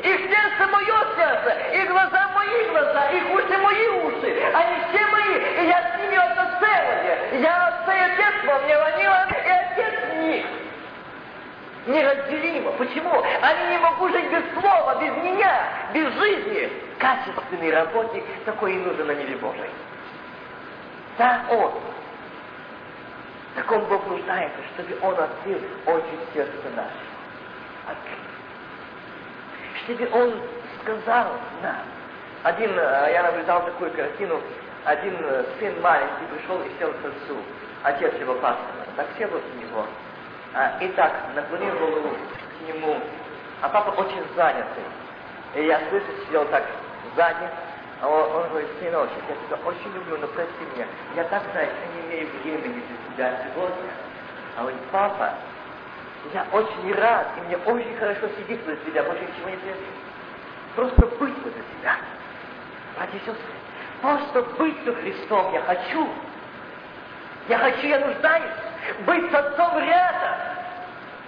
Их 0.03 0.29
сердце 0.29 0.71
мое 0.71 0.95
сердце, 1.15 1.57
и 1.73 1.87
глаза 1.87 2.29
мои 2.35 2.69
глаза, 2.69 3.05
их 3.09 3.33
уши 3.33 3.57
мои 3.57 3.87
уши. 3.87 4.51
Они 4.53 4.77
все 4.89 5.07
мои, 5.07 5.63
и 5.63 5.67
я 5.67 5.81
с 5.81 5.99
ними 5.99 6.17
одно 6.17 6.43
целое. 6.59 7.39
Я 7.39 7.67
отца 7.67 7.95
и 7.95 7.99
отец 8.11 8.33
во 8.45 8.59
мне, 8.59 8.77
они 8.77 9.03
и 9.03 9.49
отец 9.49 9.93
в 10.11 10.17
них 10.17 10.45
неразделимо. 11.87 12.71
Почему? 12.73 13.23
Они 13.41 13.69
не 13.69 13.77
могут 13.79 14.11
жить 14.11 14.29
без 14.29 14.61
слова, 14.61 14.95
без 15.01 15.15
меня, 15.23 15.67
без 15.93 16.13
жизни. 16.13 16.71
Качественный 16.99 17.71
работник 17.71 18.23
такой 18.45 18.75
и 18.75 18.79
нужен 18.79 19.07
на 19.07 19.11
небе 19.11 19.35
Божий. 19.37 19.69
Да, 21.17 21.45
он. 21.49 21.73
Таком 23.55 23.85
Бог 23.85 24.05
нуждается, 24.07 24.59
чтобы 24.73 24.95
Он 25.01 25.19
открыл 25.19 25.59
очи 25.87 26.19
сердца 26.33 26.69
нашего. 26.75 26.91
Открыл. 27.87 28.17
Чтобы 29.83 30.21
Он 30.21 30.41
сказал 30.81 31.33
нам. 31.63 31.81
Один, 32.43 32.71
э, 32.77 33.09
я 33.13 33.23
наблюдал 33.23 33.65
такую 33.65 33.91
картину, 33.91 34.39
один 34.85 35.15
э, 35.19 35.43
сын 35.59 35.81
маленький 35.81 36.25
пришел 36.31 36.61
и 36.61 36.79
сел 36.79 36.91
к 36.91 37.05
отцу, 37.05 37.35
отец 37.83 38.13
его 38.19 38.35
пастора. 38.35 38.85
Так 38.95 39.07
сел 39.17 39.29
у 39.29 39.59
него, 39.59 39.85
а, 40.57 40.75
итак, 40.81 41.13
наклонил 41.35 41.71
голову 41.77 42.09
к 42.09 42.67
нему, 42.67 42.99
а 43.61 43.69
папа 43.69 43.91
очень 43.91 44.23
занятый. 44.35 44.83
И 45.53 45.65
я 45.65 45.79
слышу, 45.89 46.07
сидел 46.25 46.45
так 46.45 46.63
сзади, 47.15 47.47
а 48.01 48.07
он, 48.07 48.35
он 48.35 48.49
говорит, 48.49 48.69
сыночек, 48.79 49.21
я 49.29 49.35
тебя 49.35 49.67
очень 49.67 49.93
люблю, 49.93 50.17
но 50.17 50.25
прости 50.27 50.51
меня, 50.73 50.87
я 51.15 51.25
так 51.25 51.43
знаю, 51.51 51.67
что 51.67 51.93
не 51.93 52.07
имею 52.07 52.27
времени 52.41 52.81
для 52.87 53.13
тебя 53.13 53.41
сегодня. 53.43 53.91
А 54.55 54.61
он 54.61 54.65
говорит, 54.65 54.81
папа, 54.91 55.33
я 56.33 56.45
очень 56.51 56.93
рад, 56.95 57.27
и 57.37 57.41
мне 57.41 57.57
очень 57.57 57.95
хорошо 57.97 58.27
сидеть 58.39 58.65
возле 58.65 58.83
тебя, 58.83 59.03
больше 59.03 59.21
ничего 59.21 59.49
не 59.49 59.57
требует. 59.57 59.93
Просто 60.75 61.05
быть 61.05 61.35
возле 61.43 61.63
тебя. 61.77 61.97
Братья 62.95 63.15
и 63.15 63.19
сестры, 63.19 63.53
просто 64.01 64.41
быть 64.57 64.83
со 64.83 64.93
Христом 64.95 65.53
я 65.53 65.61
хочу. 65.61 66.07
Я 67.47 67.59
хочу, 67.59 67.87
я 67.87 67.99
нуждаюсь 67.99 68.51
быть 69.05 69.31
с 69.31 69.33
отцом 69.33 69.79
рядом. 69.79 70.37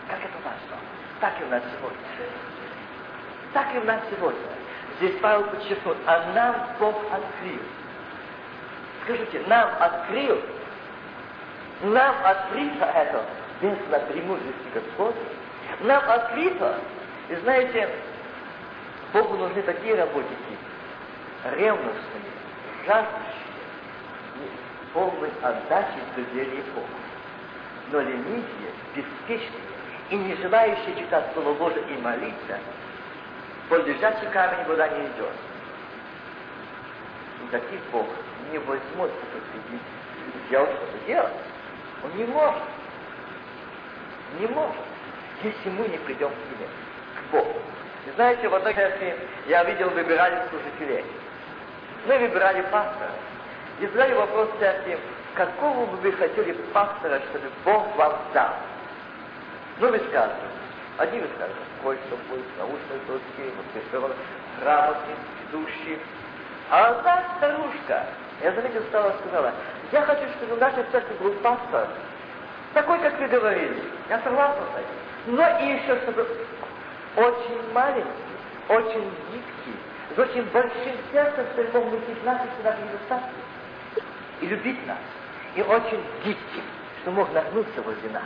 Как 0.10 0.20
это 0.20 0.38
важно. 0.44 0.78
Так 1.22 1.34
и 1.40 1.44
у 1.44 1.48
нас 1.48 1.64
сегодня. 1.78 2.00
Так 3.54 3.68
и 3.74 3.78
у 3.78 3.84
нас 3.84 4.02
сегодня. 4.12 4.40
Здесь 4.98 5.16
Павел 5.22 5.46
подчеркнул, 5.46 5.96
а 6.06 6.32
нам 6.34 6.56
Бог 6.80 6.96
открыл. 7.06 7.62
Скажите, 9.04 9.42
нам 9.48 9.70
открыл, 9.80 10.42
нам 11.84 12.16
открыто 12.24 12.86
это 12.86 13.24
без 13.62 13.78
на 13.90 14.00
премудрости 14.00 14.68
Господа. 14.74 15.18
Нам 15.82 16.04
открыто. 16.10 16.80
И 17.30 17.36
знаете, 17.36 17.90
Богу 19.14 19.38
нужны 19.38 19.62
такие 19.62 19.96
работники, 19.96 20.58
ревностные, 21.46 21.96
жаждущие, 22.86 23.29
полной 24.94 25.32
отдачи 25.42 26.00
доверие 26.16 26.64
Богу 26.76 26.88
но 27.92 28.02
ленивые, 28.02 28.72
беспечные 28.96 29.62
и 30.10 30.16
не 30.16 30.36
желающие 30.36 30.96
читать 30.96 31.26
Слово 31.34 31.54
Божие 31.54 31.84
и 31.90 32.02
молиться, 32.02 32.60
под 33.70 33.86
лежачий 33.88 34.28
камень 34.28 34.66
вода 34.68 34.88
не 34.90 35.06
идет. 35.06 35.34
И 37.44 37.52
таких 37.52 37.80
Бог 37.92 38.08
не 38.52 38.58
возьмет 38.60 39.12
посреди 39.32 39.80
сделать 40.48 40.70
что-то 40.72 41.06
делать. 41.06 41.34
Он 42.04 42.18
не 42.18 42.26
может. 42.26 42.64
Не 44.40 44.48
может, 44.48 44.76
если 45.44 45.70
мы 45.70 45.88
не 45.88 45.98
придем 45.98 46.30
к 46.30 46.60
Нему, 46.60 46.70
к 47.16 47.32
Богу. 47.32 47.62
И 48.08 48.12
знаете, 48.12 48.48
в 48.48 48.56
одной 48.56 48.74
церкви 48.74 49.16
я 49.48 49.64
видел, 49.64 49.90
выбирали 49.90 50.48
служителей. 50.50 51.06
Мы 52.08 52.18
выбирали 52.20 52.62
пастора. 52.64 53.12
И 53.80 53.88
задали 53.88 54.14
вопрос 54.14 54.50
церкви, 54.60 55.00
какого 55.36 55.86
бы 55.86 55.98
вы 55.98 56.12
хотели 56.12 56.52
пастора, 56.74 57.22
чтобы 57.30 57.50
Бог 57.64 57.96
вам 57.96 58.14
дал? 58.34 58.54
Ну, 59.80 59.90
вы 59.90 60.00
скажете, 60.10 60.42
один 60.98 61.22
вы 61.22 61.30
скажете, 61.36 61.60
кое-что 61.82 62.18
будет, 62.30 62.46
научные 62.58 63.00
точки, 63.08 63.54
мотивирован, 63.56 64.12
грамотный, 64.60 65.16
ведущий, 65.44 66.00
А 66.70 66.90
одна 66.90 67.24
старушка, 67.38 68.06
я 68.44 68.52
заметил, 68.52 68.84
стала 68.90 69.16
сказала, 69.22 69.54
я 69.92 70.02
хочу, 70.02 70.24
чтобы 70.38 70.56
в 70.56 70.60
нашей 70.60 70.84
церкви 70.92 71.16
был 71.22 71.32
пастор, 71.36 71.88
такой, 72.74 73.00
как 73.00 73.18
вы 73.18 73.28
говорили. 73.28 73.82
Я 74.10 74.20
согласна 74.22 74.62
с 74.62 74.78
этим. 74.78 75.36
Но 75.38 75.60
и 75.60 75.74
еще, 75.74 76.00
чтобы 76.02 76.28
очень 77.16 77.74
маленький, 77.74 78.10
очень 78.68 79.12
гибкий, 79.32 79.80
с 80.16 80.20
очень 80.20 80.44
большим 80.52 80.96
сердцем, 81.12 81.46
что 81.54 81.80
мог 81.80 81.94
носить 81.94 82.24
нас 82.24 82.42
и 82.42 82.58
сюда 82.58 82.76
недостатки. 82.76 83.49
И 84.42 84.48
любить 84.48 84.86
нас. 84.88 84.98
И 85.56 85.62
очень 85.62 86.04
гибкий, 86.24 86.64
что 87.02 87.12
мог 87.12 87.32
нагнуться 87.34 87.82
возле 87.82 88.10
нас 88.10 88.24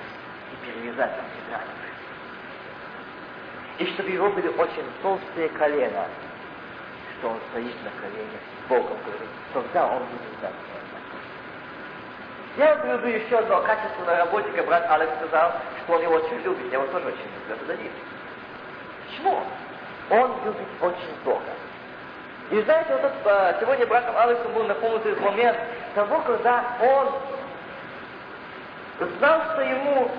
и 0.51 0.65
перевязать 0.65 1.11
нам 1.17 1.25
тетрадь. 1.35 1.67
И 3.79 3.85
чтобы 3.93 4.09
его 4.09 4.29
были 4.29 4.47
очень 4.49 4.85
толстые 5.01 5.49
колена, 5.49 6.05
что 7.17 7.29
он 7.29 7.39
стоит 7.49 7.75
на 7.83 7.91
коленях 8.01 8.41
с 8.65 8.69
Богом, 8.69 8.97
говорит, 9.05 9.29
тогда 9.53 9.87
он 9.87 10.03
будет 10.03 10.39
знать 10.39 10.53
я 12.57 12.75
приведу 12.75 13.07
еще 13.07 13.39
одно 13.39 13.61
качество 13.63 14.05
на 14.05 14.15
работе, 14.17 14.47
как 14.51 14.67
брат 14.67 14.85
Алекс 14.87 15.11
сказал, 15.17 15.53
что 15.83 15.93
он 15.93 16.03
его 16.03 16.13
очень 16.13 16.37
любит. 16.43 16.71
Я 16.71 16.79
его 16.79 16.85
тоже 16.91 17.07
очень 17.07 17.25
люблю. 17.49 17.73
Это. 17.73 17.81
Почему? 19.07 19.43
Он 20.11 20.31
любит 20.45 20.67
очень 20.79 21.15
Бога. 21.25 21.41
И 22.53 22.61
знаете, 22.61 22.89
вот 22.91 23.01
тут, 23.01 23.11
э, 23.25 23.55
сегодня 23.61 23.87
братом 23.87 24.15
Алексом 24.15 24.53
был 24.53 24.65
напомнен 24.65 25.19
момент 25.23 25.57
того, 25.95 26.19
когда 26.19 26.63
он 26.81 27.09
знал, 29.17 29.41
что 29.53 29.61
ему 29.63 30.11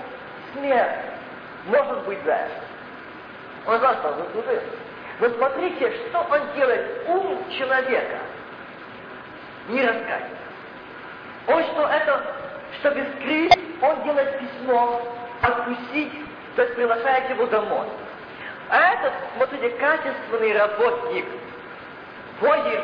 смерть 0.51 0.99
может 1.67 1.99
быть 1.99 2.21
дальше. 2.25 2.59
Он 3.65 3.79
знал, 3.79 3.93
что 3.93 4.09
он 4.09 4.17
заслужил. 4.17 4.61
Но 5.21 5.29
смотрите, 5.29 5.93
что 6.09 6.27
он 6.29 6.41
делает. 6.57 7.07
Ум 7.07 7.39
человека 7.57 8.17
не 9.69 9.81
раскаивается. 9.81 10.35
Он 11.47 11.63
что 11.63 11.87
это, 11.87 12.21
чтобы 12.81 13.07
скрыть, 13.15 13.57
он 13.81 14.03
делает 14.03 14.39
письмо, 14.39 15.01
отпустить, 15.41 16.11
то 16.57 16.63
есть 16.63 16.75
приглашает 16.75 17.29
его 17.29 17.45
домой. 17.45 17.87
А 18.69 18.91
этот, 18.91 19.13
смотрите, 19.37 19.69
качественный 19.77 20.57
работник, 20.57 21.25
воин 22.39 22.81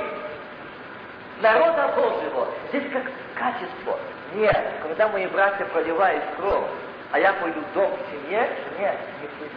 народа 1.41 1.93
Божьего, 1.95 2.47
здесь 2.69 2.91
как 2.91 3.03
качество. 3.35 3.99
Нет, 4.35 4.57
когда 4.83 5.07
мои 5.09 5.27
братья 5.27 5.65
проливают 5.65 6.23
кровь, 6.37 6.65
а 7.11 7.19
я 7.19 7.33
пойду 7.33 7.59
в 7.59 7.73
дом 7.73 7.91
к 7.91 7.99
семье, 8.11 8.49
нет, 8.79 8.97
не 9.21 9.27
пойду. 9.27 9.55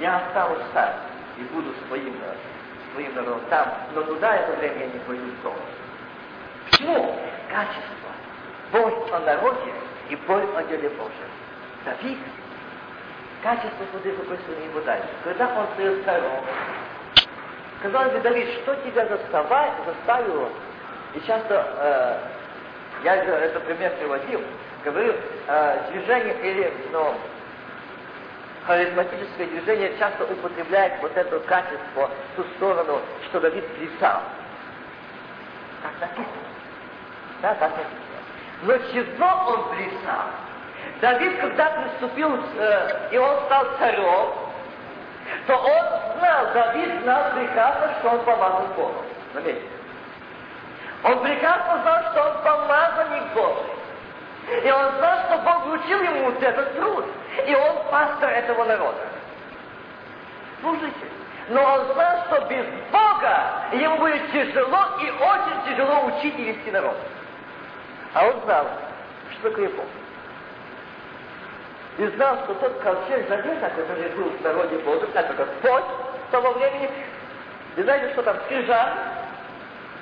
Я 0.00 0.16
останусь 0.16 0.62
там 0.72 0.90
и 1.38 1.42
буду 1.54 1.74
своим, 1.86 2.14
своим 2.92 3.14
народом 3.14 3.42
там, 3.50 3.74
но 3.94 4.02
туда 4.02 4.36
это 4.36 4.58
время 4.58 4.80
я 4.80 4.86
не 4.86 4.98
пойду 5.00 5.26
в 5.26 5.42
дом. 5.42 5.56
Почему? 6.70 7.16
Качество. 7.50 8.10
Боль 8.72 8.94
о 9.12 9.20
народе 9.20 9.72
и 10.08 10.16
боль 10.16 10.46
о 10.56 10.62
деле 10.64 10.88
Божьем. 10.90 11.30
Давид, 11.84 12.18
качество 13.42 13.84
суды 13.92 14.16
записано 14.16 14.64
ему 14.64 14.80
дальше. 14.80 15.08
Когда 15.22 15.48
он 15.48 15.66
стоял 15.74 16.02
царем, 16.04 16.44
сказал 17.84 18.10
бы, 18.10 18.18
Давид, 18.20 18.48
что 18.62 18.74
тебя 18.76 19.06
заставило, 19.06 20.48
и 21.12 21.20
часто 21.26 21.66
э, 21.76 22.18
я 23.04 23.16
это 23.16 23.60
пример 23.60 23.92
приводил, 23.96 24.40
говорю, 24.84 25.14
э, 25.46 25.78
движение 25.90 26.34
или, 26.42 26.72
ну, 26.92 27.14
харизматическое 28.66 29.48
движение 29.48 29.98
часто 29.98 30.24
употребляет 30.24 30.94
вот 31.02 31.14
это 31.14 31.38
качество 31.40 32.10
ту 32.36 32.44
сторону, 32.56 33.00
что 33.28 33.40
Давид 33.40 33.66
писал. 33.76 34.22
Как 35.82 36.00
написано. 36.00 36.26
Да, 37.42 37.54
так. 37.56 37.72
Но 38.62 38.78
чего 38.78 39.26
он 39.26 39.68
плясал? 39.68 40.30
Давид, 41.02 41.38
когда 41.38 41.68
приступил, 41.68 42.38
э, 42.56 43.08
и 43.12 43.18
он 43.18 43.44
стал 43.44 43.66
царем, 43.78 44.43
то 45.46 45.56
он 45.56 46.18
знал, 46.18 46.46
Давид 46.52 47.02
знал 47.02 47.32
прекрасно, 47.34 47.90
что 47.98 48.10
он 48.10 48.20
помазан 48.20 48.66
Богом. 48.76 49.04
Заметьте. 49.34 49.62
Он 51.02 51.22
прекрасно 51.22 51.82
знал, 51.82 52.02
что 52.12 52.22
он 52.22 52.42
помазанник 52.42 53.34
Божий. 53.34 54.64
И 54.64 54.70
он 54.70 54.92
знал, 54.98 55.18
что 55.26 55.38
Бог 55.38 55.66
вручил 55.66 56.02
ему 56.02 56.30
вот 56.30 56.42
этот 56.42 56.74
труд. 56.76 57.04
И 57.46 57.54
он 57.54 57.76
пастор 57.90 58.30
этого 58.30 58.64
народа. 58.64 58.98
Слушайте. 60.60 61.06
Но 61.48 61.62
он 61.62 61.92
знал, 61.92 62.24
что 62.26 62.46
без 62.46 62.64
Бога 62.90 63.36
ему 63.72 63.98
будет 63.98 64.32
тяжело 64.32 64.84
и 65.00 65.10
очень 65.10 65.64
тяжело 65.66 66.06
учить 66.06 66.38
и 66.38 66.44
вести 66.44 66.70
народ. 66.70 66.96
А 68.14 68.26
он 68.26 68.40
знал, 68.44 68.66
что 69.32 69.50
такое 69.50 69.68
Бог. 69.70 69.84
И 71.98 72.06
знал, 72.16 72.38
что 72.44 72.54
тот 72.54 72.80
ковчег 72.80 73.28
завета, 73.28 73.70
который 73.76 74.08
был 74.10 74.30
в 74.30 74.40
народе 74.42 74.78
Божьем, 74.78 75.08
это 75.14 75.32
Господь 75.32 75.84
того 76.30 76.52
времени, 76.52 76.90
вы 77.76 77.82
знаете, 77.84 78.12
что 78.12 78.22
там 78.22 78.36
скрижаль, 78.46 78.92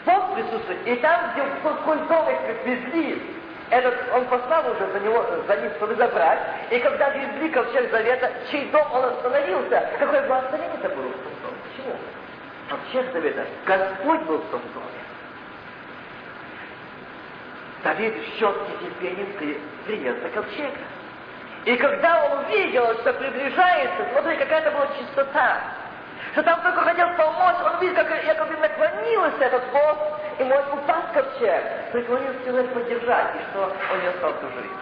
Бог 0.06 0.34
присутствует. 0.34 0.86
И 0.86 0.96
там, 0.96 1.32
где 1.32 1.42
в 1.42 1.50
их 1.50 2.64
везли, 2.64 3.22
этот, 3.70 3.94
он 4.14 4.24
послал 4.26 4.70
уже 4.70 4.86
за 4.92 5.00
него, 5.00 5.24
за 5.46 5.56
ним, 5.56 5.70
чтобы 5.76 5.94
забрать. 5.94 6.40
И 6.70 6.78
когда 6.78 7.10
везли 7.10 7.48
ковчег 7.50 7.90
завета, 7.90 8.30
чей 8.50 8.70
дом 8.70 8.86
он 8.92 9.04
остановился, 9.04 9.88
какое 9.98 10.26
благословение 10.26 10.78
это 10.82 10.88
было 10.90 11.08
в 11.08 11.12
том 11.12 11.32
доме? 11.42 11.56
Почему? 11.70 11.96
Ковчег 12.68 13.12
завета, 13.12 13.46
Господь 13.66 14.20
был 14.22 14.38
в 14.38 14.50
том 14.50 14.60
доме. 14.74 14.86
Давид 17.84 18.14
с 18.14 18.38
четким 18.38 18.78
терпением 18.80 19.58
принял 19.86 20.14
за 20.22 20.28
ковчега. 20.28 20.78
И 21.64 21.76
когда 21.76 22.24
он 22.24 22.44
увидел, 22.44 22.92
что 23.00 23.12
приближается, 23.12 24.06
смотри, 24.12 24.36
какая-то 24.36 24.72
была 24.72 24.88
чистота, 24.98 25.60
что 26.32 26.42
там 26.42 26.60
только 26.60 26.80
хотел 26.80 27.08
помочь, 27.16 27.56
он 27.64 27.80
видел, 27.80 28.04
как 28.04 28.24
якобы 28.24 28.56
наклонился 28.56 29.44
этот 29.44 29.62
Бог, 29.70 29.98
и 30.38 30.44
мой 30.44 30.58
упасть 30.72 31.12
ковчег, 31.14 31.62
преклонился 31.92 32.44
человек 32.44 32.72
поддержать, 32.72 33.36
и 33.36 33.50
что 33.50 33.72
он 33.92 34.00
не 34.00 34.06
остался 34.08 34.46
жить. 34.56 34.72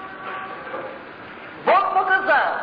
Бог 1.66 1.92
показал, 1.92 2.54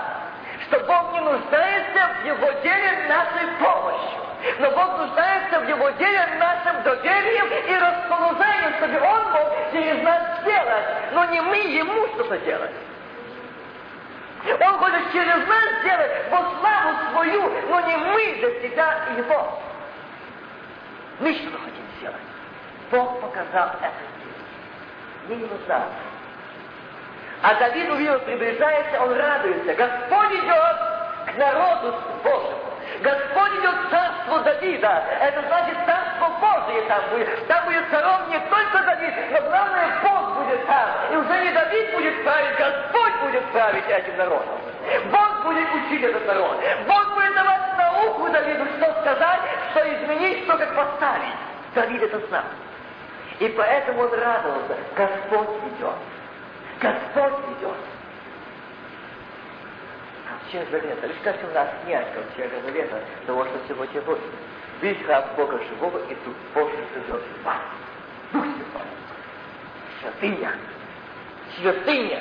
что 0.67 0.79
Бог 0.79 1.13
не 1.13 1.19
нуждается 1.19 2.09
в 2.23 2.25
его 2.25 2.51
деле 2.63 3.07
нашей 3.07 3.47
помощью, 3.59 4.19
но 4.59 4.71
Бог 4.71 4.97
нуждается 4.97 5.59
в 5.59 5.69
его 5.69 5.89
деле 5.91 6.27
нашим 6.39 6.81
доверием 6.81 7.47
и 7.47 7.75
расположением, 7.75 8.73
чтобы 8.77 8.99
Он 8.99 9.31
мог 9.31 9.71
через 9.71 10.01
нас 10.01 10.21
сделать, 10.41 10.85
но 11.11 11.25
не 11.25 11.41
мы 11.41 11.57
ему 11.57 12.07
что-то 12.15 12.37
делать. 12.39 12.71
Он 14.45 14.77
хочет 14.77 15.11
через 15.11 15.47
нас 15.47 15.81
сделать 15.81 16.11
во 16.29 16.37
славу 16.59 17.11
свою, 17.11 17.41
но 17.69 17.81
не 17.81 17.97
мы 17.97 18.35
для 18.35 18.61
себя 18.61 18.97
его. 19.17 19.59
Мы 21.19 21.33
что-то 21.33 21.57
хотим 21.57 21.83
сделать. 21.97 22.21
Бог 22.91 23.19
показал 23.19 23.69
это. 23.81 23.91
Мне 25.27 25.37
не 25.37 25.45
нужна. 25.45 25.87
А 27.41 27.53
Давид 27.55 27.89
увидел, 27.89 28.19
приближается, 28.19 29.01
он 29.01 29.13
радуется. 29.15 29.73
Господь 29.73 30.33
идет 30.33 30.77
к 31.25 31.37
народу 31.37 31.95
Божьему. 32.23 32.67
Господь 33.01 33.59
идет 33.59 33.75
в 33.75 33.89
царство 33.89 34.39
Давида. 34.39 35.03
Это 35.21 35.43
значит 35.47 35.77
царство 35.85 36.16
Божие 36.39 36.81
там 36.87 37.01
будет. 37.09 37.47
Там 37.47 37.65
будет 37.65 37.89
царом 37.89 38.29
не 38.29 38.39
только 38.39 38.83
Давид, 38.83 39.13
но 39.31 39.41
главное 39.41 39.99
Бог 40.03 40.43
будет 40.43 40.65
там. 40.65 40.89
И 41.11 41.15
уже 41.15 41.43
не 41.43 41.51
Давид 41.51 41.91
будет 41.93 42.23
править, 42.23 42.57
Господь 42.57 43.13
будет 43.23 43.45
править 43.51 43.87
этим 43.87 44.17
народом. 44.17 44.59
Бог 45.11 45.43
будет 45.43 45.67
учить 45.73 46.03
этот 46.03 46.25
народ. 46.25 46.57
Бог 46.87 47.15
будет 47.15 47.33
давать 47.33 47.77
науку 47.77 48.29
Давиду, 48.29 48.65
что 48.77 49.01
сказать, 49.01 49.41
что 49.71 49.93
изменить, 49.93 50.43
что 50.43 50.57
как 50.57 50.75
поставить. 50.75 51.35
Давид 51.75 52.01
это 52.01 52.19
знал. 52.27 52.43
И 53.39 53.47
поэтому 53.49 54.01
он 54.01 54.13
радовался. 54.13 54.77
Господь 54.95 55.49
идет. 55.71 55.95
Господь 56.79 57.39
идет 57.57 57.77
ковчег 60.47 60.69
завета. 60.69 61.07
Лишь 61.07 61.17
как 61.23 61.35
у 61.43 61.53
нас 61.53 61.67
нет 61.85 62.05
ковчега 62.13 62.61
завета, 62.61 63.01
того, 63.25 63.45
что 63.45 63.59
сегодня 63.67 64.01
будет. 64.01 64.21
Весь 64.81 64.97
храм 65.05 65.23
Бога 65.35 65.59
живого, 65.69 65.97
и 66.09 66.15
тут 66.23 66.35
Божий 66.53 66.77
живет 66.93 67.21
в 67.21 67.43
вас. 67.43 67.57
Дух 68.31 68.43
Святой. 68.43 68.87
Святыня. 70.01 70.51
Святыня. 71.55 72.19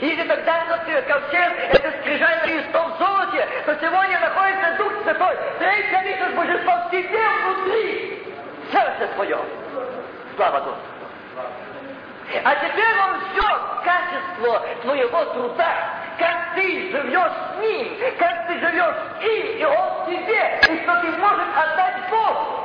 Если 0.00 0.26
тогда 0.26 0.64
этот 0.64 1.06
ковчег, 1.06 1.52
это 1.70 2.00
скрижаль 2.00 2.40
на 2.40 2.48
чистом 2.48 2.92
золоте, 2.98 3.48
то 3.64 3.76
сегодня 3.80 4.18
находится 4.18 4.76
Дух 4.78 4.92
Святой. 5.04 5.36
Третья 5.58 6.02
личность 6.02 6.34
Божества 6.34 6.86
в 6.86 6.90
тебе 6.90 7.28
внутри. 7.44 8.34
Сердце 8.72 9.06
твое. 9.14 9.38
Слава 10.34 10.58
Господу. 10.58 10.80
А 12.42 12.54
теперь 12.56 12.98
он 12.98 13.20
все 13.30 13.60
качество 13.84 14.62
твоего 14.82 15.24
труда 15.26 15.96
как 16.18 16.54
ты 16.54 16.90
живешь 16.90 17.32
с 17.32 17.60
ним, 17.60 17.98
как 18.18 18.46
ты 18.46 18.58
живешь 18.58 18.96
им, 19.22 19.58
и 19.58 19.64
он 19.64 19.95
тебе, 20.06 20.60
и 20.68 20.82
что 20.82 21.00
ты 21.02 21.10
можешь 21.18 21.56
отдать 21.56 22.10
Богу. 22.10 22.56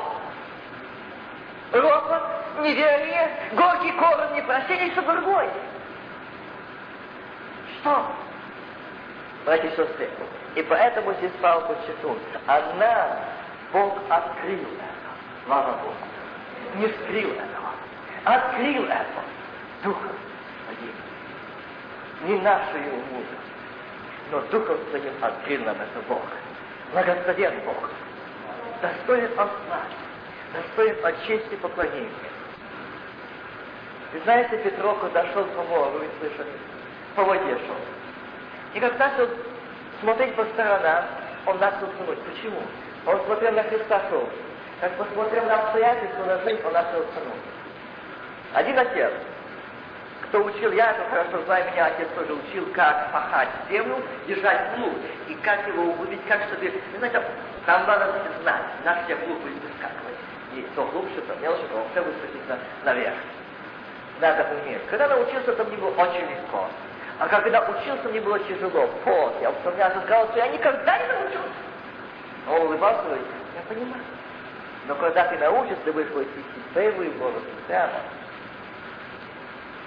ропот, 1.73 2.23
неверие, 2.61 3.29
горький 3.53 3.91
корень 3.93 4.35
непрощения 4.35 4.87
и 4.87 4.91
все 4.91 5.01
другое. 5.01 5.49
Что? 7.79 8.05
Братья 9.45 9.67
и 9.67 9.71
сестры, 9.71 10.09
и 10.55 10.61
поэтому 10.63 11.13
здесь 11.13 11.31
Павел 11.41 11.61
подчеркнул, 11.61 12.17
она, 12.45 13.19
Бог 13.73 13.97
открыл 14.09 14.59
это, 14.59 15.45
слава 15.45 15.71
Богу, 15.77 15.95
не 16.75 16.87
скрыл 16.87 17.31
этого, 17.31 17.71
открыл 18.25 18.85
это 18.85 19.21
Духом 19.83 20.11
Своим, 20.67 22.29
не 22.29 22.39
нашей 22.43 22.81
мудростью, 22.81 23.37
но 24.31 24.41
Духом 24.51 24.77
Своим 24.91 25.13
открыл 25.21 25.63
нам 25.63 25.77
это 25.77 26.01
Бог. 26.07 26.21
Благословен 26.91 27.53
Бог. 27.65 27.89
Достоин 28.81 29.29
от 29.37 29.49
славы, 29.65 29.85
достоин 30.53 31.05
от 31.05 31.25
чести 31.25 31.55
поклонения. 31.55 32.09
Вы 34.11 34.19
знаете, 34.21 34.57
Петров, 34.57 34.99
когда 34.99 35.25
шел 35.31 35.45
по 35.45 35.63
морю, 35.63 35.99
вы 35.99 36.09
слышали, 36.19 36.51
по 37.15 37.23
воде 37.23 37.57
шел. 37.59 37.75
И 38.73 38.79
как 38.81 38.99
начал 38.99 39.29
смотреть 40.01 40.35
по 40.35 40.43
сторонам, 40.45 41.05
он 41.45 41.59
начал 41.59 41.87
тянуть. 41.97 42.19
Почему? 42.23 42.61
Он 43.05 43.23
смотрел 43.25 43.53
на 43.53 43.63
Христа 43.63 44.01
шел. 44.09 44.27
Как 44.81 44.91
посмотрел 44.97 45.45
на 45.45 45.61
обстоятельства, 45.61 46.25
на 46.25 46.39
жизнь, 46.39 46.61
он 46.65 46.73
начал 46.73 47.05
тянуть. 47.13 47.41
Один 48.53 48.79
отец, 48.79 49.11
кто 50.31 50.45
учил, 50.45 50.71
я 50.71 50.91
это 50.91 51.03
хорошо 51.09 51.43
знаю, 51.43 51.69
меня 51.73 51.87
отец 51.87 52.07
тоже 52.15 52.31
учил, 52.31 52.65
как 52.73 53.11
пахать 53.11 53.49
землю, 53.69 54.01
держать 54.25 54.75
плуг, 54.75 54.93
и 55.27 55.35
как 55.35 55.67
его 55.67 55.91
убить, 55.91 56.21
как 56.25 56.39
чтобы, 56.43 56.71
знаете, 56.97 57.21
там 57.65 57.85
надо 57.85 58.15
знать, 58.41 58.61
на 58.85 59.03
все 59.03 59.17
плуг 59.17 59.39
будет 59.39 59.61
выскакивать. 59.61 60.15
И 60.55 60.65
то 60.73 60.85
глубже, 60.85 61.21
то 61.21 61.35
мелче, 61.41 61.63
то 61.69 61.85
все 61.91 62.01
высадится 62.01 62.57
наверх. 62.85 63.15
Надо 64.21 64.47
уметь. 64.63 64.85
Когда 64.89 65.09
научился, 65.09 65.51
то 65.51 65.65
мне 65.65 65.75
было 65.75 65.89
очень 65.89 66.21
легко. 66.21 66.65
А 67.19 67.27
когда 67.27 67.61
учился, 67.67 68.07
мне 68.07 68.21
было 68.21 68.39
тяжело. 68.39 68.87
Пот, 69.03 69.35
я 69.41 69.51
вспоминаю, 69.51 69.91
сказал, 70.05 70.29
что 70.29 70.37
я 70.37 70.47
никогда 70.47 70.97
не 70.97 71.07
научился. 71.07 71.61
Он 72.47 72.61
улыбался, 72.67 73.03
говорит, 73.03 73.25
я 73.55 73.75
понимаю. 73.75 74.03
Но 74.87 74.95
когда 74.95 75.25
ты 75.25 75.37
научишься, 75.39 75.83
ты 75.83 75.91
будешь 75.91 76.07
вести 76.07 76.43
первую 76.73 77.11
бороду 77.19 77.41
прямо. 77.67 77.99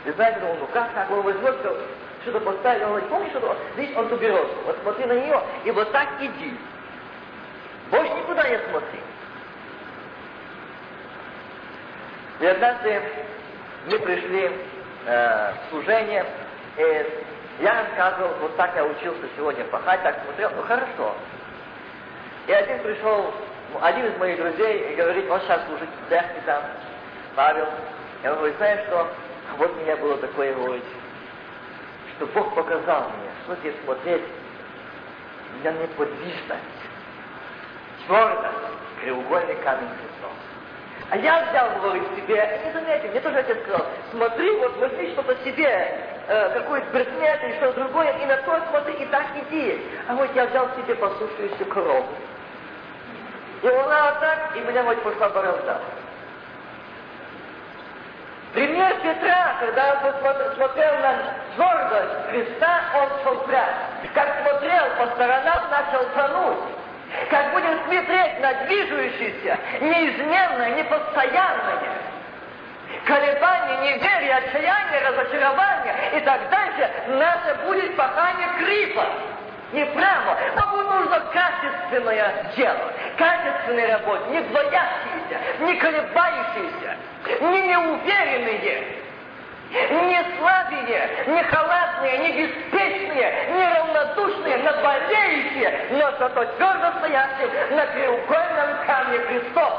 Вы 0.05 0.13
знаете, 0.13 0.39
ну, 0.43 0.57
ну 0.61 0.67
как 0.73 0.93
так? 0.93 1.11
Он 1.11 1.23
возьмет 1.23 1.57
что-то 2.23 2.41
поставил, 2.41 2.85
он 2.85 2.89
говорит, 2.91 3.09
помнишь, 3.11 3.31
что 3.31 3.57
здесь 3.75 3.97
он 3.97 4.09
туберозку, 4.09 4.55
вот 4.65 4.79
смотри 4.83 5.05
на 5.05 5.13
нее, 5.13 5.41
и 5.65 5.71
вот 5.71 5.93
так 5.93 6.09
иди. 6.21 6.59
Больше 7.91 8.13
никуда 8.15 8.49
не 8.49 8.59
смотри. 8.71 9.01
И 12.41 12.47
однажды 12.47 13.03
мы 13.87 13.99
пришли 13.99 14.51
э, 15.07 15.53
в 15.53 15.71
служение, 15.71 16.25
и 16.79 17.25
я 17.61 17.85
рассказывал, 17.85 18.35
вот 18.41 18.57
так 18.57 18.75
я 18.75 18.85
учился 18.85 19.23
сегодня 19.37 19.65
пахать, 19.67 20.03
так 20.03 20.17
смотрел, 20.25 20.51
ну 20.57 20.63
хорошо. 20.63 21.15
И 22.47 22.53
один 22.53 22.81
пришел, 22.81 23.33
один 23.81 24.07
из 24.07 24.19
моих 24.19 24.39
друзей, 24.39 24.93
и 24.93 24.97
говорит, 24.97 25.31
он 25.31 25.41
сейчас 25.43 25.65
служит 25.67 25.89
в 25.89 26.45
там, 26.47 26.63
Павел. 27.37 27.69
Я 28.23 28.35
говорю, 28.35 28.55
знаешь 28.57 28.81
что, 28.87 29.09
вот 29.59 29.71
у 29.71 29.81
меня 29.81 29.97
было 29.97 30.17
такое, 30.19 30.55
говорит, 30.55 30.85
что 32.17 32.27
Бог 32.27 32.55
показал 32.55 33.11
мне, 33.11 33.31
что 33.45 33.57
здесь 33.57 33.75
смотреть 33.85 34.23
на 35.63 35.73
неподвижность, 35.73 36.63
твердость, 38.07 38.55
треугольный 39.01 39.57
камень 39.57 39.89
Христос. 39.89 40.39
А 41.11 41.17
я 41.17 41.45
взял, 41.49 41.69
говорит, 41.81 42.05
себе, 42.17 42.61
не 42.65 42.73
заметил, 42.73 43.09
мне 43.11 43.21
тоже 43.21 43.39
отец 43.39 43.59
сказал, 43.63 43.87
смотри, 44.11 44.51
вот 44.59 44.77
возьми 44.79 45.11
что-то 45.13 45.37
себе, 45.45 45.99
э, 46.29 46.51
какой-то 46.55 46.87
предмет 46.87 47.45
или 47.45 47.57
что-то 47.57 47.81
другое, 47.81 48.17
и 48.19 48.27
на 48.27 48.37
то 48.39 48.61
смотри, 48.71 48.95
и 48.95 49.07
так 49.07 49.27
иди. 49.37 49.81
А 50.09 50.15
вот 50.15 50.31
я 50.35 50.47
взял 50.47 50.69
себе 50.77 50.95
послушающуюся 50.95 51.65
корову. 51.67 52.07
И 53.63 53.69
она 53.69 54.13
так, 54.21 54.57
и 54.57 54.61
меня 54.61 54.83
вот 54.83 55.03
пошла 55.03 55.29
борозда. 55.29 55.81
Пример 58.55 58.95
Петра, 59.03 59.57
когда 59.59 59.95
он 59.95 60.55
смотрел 60.55 60.97
на 60.99 61.15
твердость 61.57 62.31
Христа, 62.31 62.83
он 62.95 63.09
шел 63.25 63.41
прямо. 63.47 63.75
Как 64.15 64.29
смотрел 64.43 64.85
по 64.97 65.07
сторонам, 65.15 65.71
начал 65.71 66.05
тонуть. 66.15 66.59
Как 67.31 67.53
будет 67.53 67.85
смотреть 67.85 68.41
на 68.41 68.55
движущееся, 68.65 69.59
неизменное, 69.81 70.71
непостоянное, 70.77 71.79
колебания, 73.05 73.97
неверие, 73.97 74.37
отчаяние, 74.37 75.09
разочарование 75.09 75.95
и 76.17 76.21
так 76.21 76.49
дальше, 76.49 76.91
наше 77.09 77.55
будет 77.67 77.97
пахание 77.97 78.49
крипа. 78.59 79.05
Не 79.73 79.85
прямо. 79.87 80.37
Нам 80.55 80.77
нужно 80.77 81.21
качественное 81.33 82.53
дело, 82.57 82.93
качественная 83.19 83.99
работа, 83.99 84.31
не 84.31 84.41
двоящиеся, 84.43 85.41
не 85.61 85.75
колебающиеся, 85.75 86.97
не 87.27 87.63
неуверенные, 87.63 89.05
не 89.75 90.25
слабые, 90.39 91.11
не 91.27 91.43
халатные, 91.43 92.19
не 92.19 92.47
беспечные, 92.47 93.49
не 93.57 93.67
равнодушные, 93.67 94.59
но 94.59 94.73
болеющие, 94.83 95.87
но 95.93 96.13
зато 96.19 96.45
твердо 96.45 96.99
стоящие 96.99 97.49
на 97.71 97.87
треугольном 97.87 98.87
камне 98.87 99.19
Христос. 99.21 99.73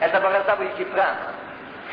Это 0.00 0.20
бородавый 0.20 0.68
Кипран. 0.78 1.16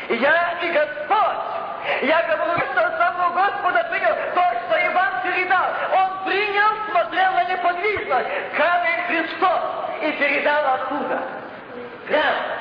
Я 0.08 0.54
и 0.62 0.70
Господь. 0.70 1.60
Я 2.02 2.22
говорю, 2.24 2.60
что 2.72 2.98
самого 2.98 3.34
Господа 3.34 3.84
принял 3.90 4.14
то, 4.34 4.42
что 4.66 4.86
Иван 4.86 5.22
передал. 5.22 5.66
Он 5.92 6.24
принял, 6.24 6.68
смотрел 6.90 7.32
на 7.32 7.44
неподвижность, 7.44 8.28
камень 8.56 9.02
Христос 9.06 9.60
и 10.02 10.12
передал 10.12 10.74
оттуда. 10.74 11.22
Прямо 12.08 12.59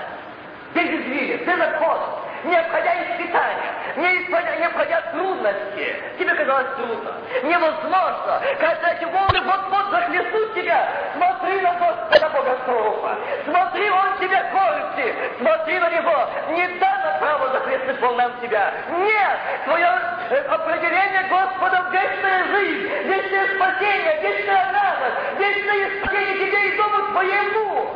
без 0.73 0.83
извилин, 0.83 1.45
без 1.45 1.61
отхода, 1.61 2.05
не 2.43 2.55
обходя 2.55 2.93
испытания, 3.03 3.73
не, 3.97 4.23
исподя, 4.23 4.55
не 4.57 4.65
обходя 4.65 5.01
трудности. 5.11 5.95
Тебе 6.17 6.33
казалось 6.35 6.67
трудно, 6.77 7.13
невозможно, 7.43 8.41
когда 8.59 8.93
эти 8.93 9.05
волны 9.05 9.41
вот-вот 9.41 9.91
захлестут 9.91 10.53
тебя. 10.53 10.87
Смотри 11.15 11.61
на 11.61 11.73
Господа 11.73 12.29
Богослова, 12.29 13.17
смотри, 13.45 13.89
Он 13.89 14.19
тебе 14.19 14.43
кормит, 14.51 15.15
смотри 15.39 15.79
на 15.79 15.89
Него. 15.89 16.29
Не 16.51 16.67
дано 16.79 17.19
право 17.19 17.49
захлестнуть 17.49 17.99
волнам 17.99 18.31
тебя. 18.41 18.73
Нет, 18.89 19.39
твое 19.65 19.89
э, 20.29 20.41
определение 20.47 21.23
Господа 21.29 21.79
вечная 21.91 22.45
жизнь, 22.45 22.87
вечное 23.07 23.55
спасение, 23.55 24.21
вечная 24.21 24.71
радость, 24.71 25.39
вечное 25.39 25.99
спасение 25.99 26.47
тебе 26.47 26.69
и 26.69 26.77
дому 26.77 27.07
твоему. 27.11 27.89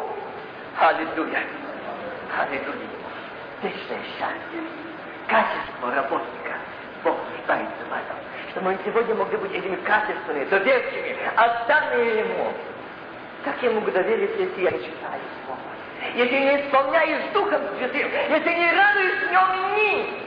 Аллилуйя. 0.80 1.62
Аллилуйя. 2.39 2.89
Вечное 3.62 4.02
счастье. 4.17 4.60
Качество 5.28 5.93
работника. 5.93 6.58
Бог 7.04 7.15
нуждается 7.32 7.84
в 7.88 7.91
этом. 7.91 8.17
Что 8.50 8.62
мы 8.62 8.78
сегодня 8.84 9.15
могли 9.15 9.38
быть 9.38 9.52
этими 9.52 9.76
качественными, 9.78 10.46
доверчивыми, 10.46 11.30
отданные 11.38 12.19
Ему. 12.19 12.54
Как 13.43 13.62
я 13.62 13.72
могу 13.72 13.91
довериться, 13.91 14.41
если 14.41 14.62
я 14.62 14.72
не 14.72 14.80
читаю 14.80 15.22
Слово? 15.46 15.60
Если 16.15 16.39
не 16.39 16.62
исполняюсь 16.62 17.32
Духом 17.34 17.62
Святым, 17.78 18.10
если 18.30 18.50
не 18.50 18.72
радуюсь 18.72 19.19
в 19.19 19.32
нем 19.32 19.76
ни. 19.76 20.24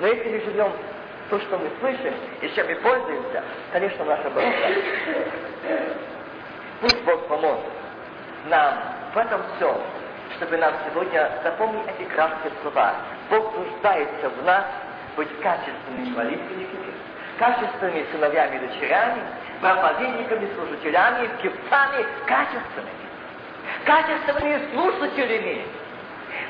Но 0.00 0.06
если 0.06 0.28
мы 0.30 0.40
живем 0.40 0.72
то, 1.30 1.40
что 1.40 1.58
мы 1.58 1.70
слышим, 1.80 2.14
и 2.42 2.48
чем 2.54 2.66
мы 2.66 2.74
пользуемся, 2.76 3.42
конечно, 3.72 4.04
наша 4.04 4.30
благодать. 4.30 4.78
Пусть 6.80 7.02
Бог 7.02 7.26
поможет 7.28 7.64
нам 8.46 8.74
в 9.14 9.18
этом 9.18 9.40
всем, 9.56 9.76
чтобы 10.36 10.56
нам 10.56 10.74
сегодня 10.88 11.30
запомнить 11.42 11.86
эти 11.98 12.08
краткие 12.08 12.52
слова. 12.62 12.94
Бог 13.30 13.56
нуждается 13.56 14.28
в 14.28 14.44
нас 14.44 14.64
быть 15.16 15.28
качественными 15.40 16.10
молитвенниками, 16.16 16.94
качественными 17.38 18.06
сыновьями 18.12 18.56
и 18.56 18.66
дочерями, 18.66 19.22
проповедниками, 19.60 20.48
служителями, 20.54 21.30
певцами, 21.42 22.06
качественными, 22.26 23.04
качественными 23.84 24.70
слушателями, 24.72 25.66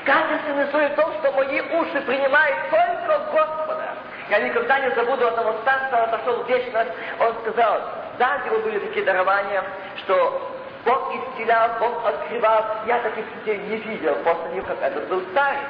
качественными 0.03 0.93
в 0.93 0.95
том, 0.95 1.13
что 1.19 1.31
мои 1.33 1.61
уши 1.61 2.01
принимают 2.01 2.57
только 2.69 3.19
Господа. 3.31 3.95
Я 4.29 4.39
никогда 4.39 4.79
не 4.79 4.89
забуду 4.95 5.27
одного 5.27 5.53
старца, 5.61 5.97
он 5.97 6.09
отошел 6.09 6.43
в 6.43 6.49
вечность, 6.49 6.91
он 7.19 7.35
сказал, 7.41 7.81
да, 8.17 8.41
у 8.41 8.45
него 8.47 8.59
были 8.63 8.79
такие 8.79 9.05
дарования, 9.05 9.63
что 9.97 10.54
Бог 10.85 11.11
исцелял, 11.15 11.79
Бог 11.79 12.05
открывал. 12.05 12.63
Я 12.85 12.99
таких 12.99 13.25
людей 13.37 13.57
не 13.57 13.77
видел 13.77 14.15
после 14.23 14.55
него, 14.55 14.67
как 14.67 14.81
этот 14.81 15.07
был 15.07 15.21
старец. 15.31 15.67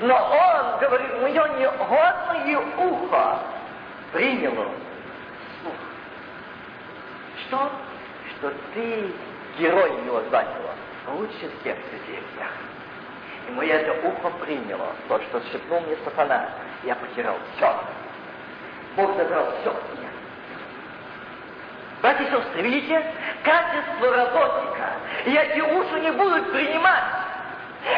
Но 0.00 0.14
он 0.14 0.78
говорит, 0.78 1.20
мое 1.20 1.48
негодное 1.58 2.58
ухо 2.78 3.38
приняло 4.12 4.66
слух. 5.60 5.74
Что? 7.46 7.70
Что 8.38 8.52
ты 8.74 9.12
герой 9.58 9.90
его 10.04 10.20
его. 10.20 11.18
Лучше 11.18 11.50
всех 11.60 11.76
людей 11.92 12.22
всех. 12.34 12.48
И 13.48 13.52
мое 13.52 13.74
это 13.74 14.06
ухо 14.06 14.30
приняло 14.44 14.94
то, 15.08 15.20
что 15.20 15.42
шепнул 15.50 15.80
мне 15.80 15.96
сатана. 16.04 16.48
Я 16.84 16.94
потерял 16.94 17.36
все. 17.56 17.74
Бог 18.96 19.16
забрал 19.16 19.52
все 19.60 19.70
от 19.70 19.98
меня. 19.98 20.09
Братья 22.02 22.24
и 22.24 22.30
сестры, 22.30 22.62
видите, 22.62 23.04
качество 23.44 24.16
работника. 24.16 24.90
И 25.26 25.34
эти 25.34 25.60
уши 25.60 26.00
не 26.00 26.10
будут 26.12 26.50
принимать. 26.50 27.04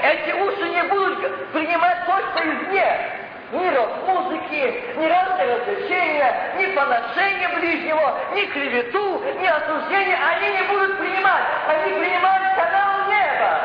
Эти 0.03 0.33
уши 0.33 0.69
не 0.71 0.83
будут 0.85 1.53
принимать 1.53 2.05
то, 2.07 2.19
что 2.19 2.43
извне 2.43 3.23
ни 3.53 3.69
рок-музыки, 3.69 4.85
ни 4.97 5.07
разные 5.07 5.55
развлечения, 5.55 6.55
ни 6.59 6.67
поношения 6.75 7.49
ближнего, 7.51 8.19
ни 8.35 8.47
клевету, 8.47 9.23
ни 9.41 9.47
осуждения 9.47 10.19
они 10.31 10.51
не 10.51 10.63
будут 10.63 10.99
принимать. 10.99 11.45
Они 11.69 11.93
принимают 11.93 12.57
канал 12.57 13.09
неба. 13.09 13.61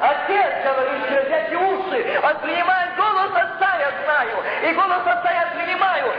Отец 0.00 0.64
говорит 0.64 1.08
через 1.08 1.26
эти 1.26 1.54
уши, 1.54 2.20
он 2.22 2.38
принимает 2.38 2.96
голос 2.96 3.30
Отца, 3.34 3.76
я 3.78 3.92
знаю, 4.04 4.36
и 4.62 4.72
голос 4.72 5.06
Отца 5.06 5.30
я 5.30 5.46
принимаю. 5.54 6.12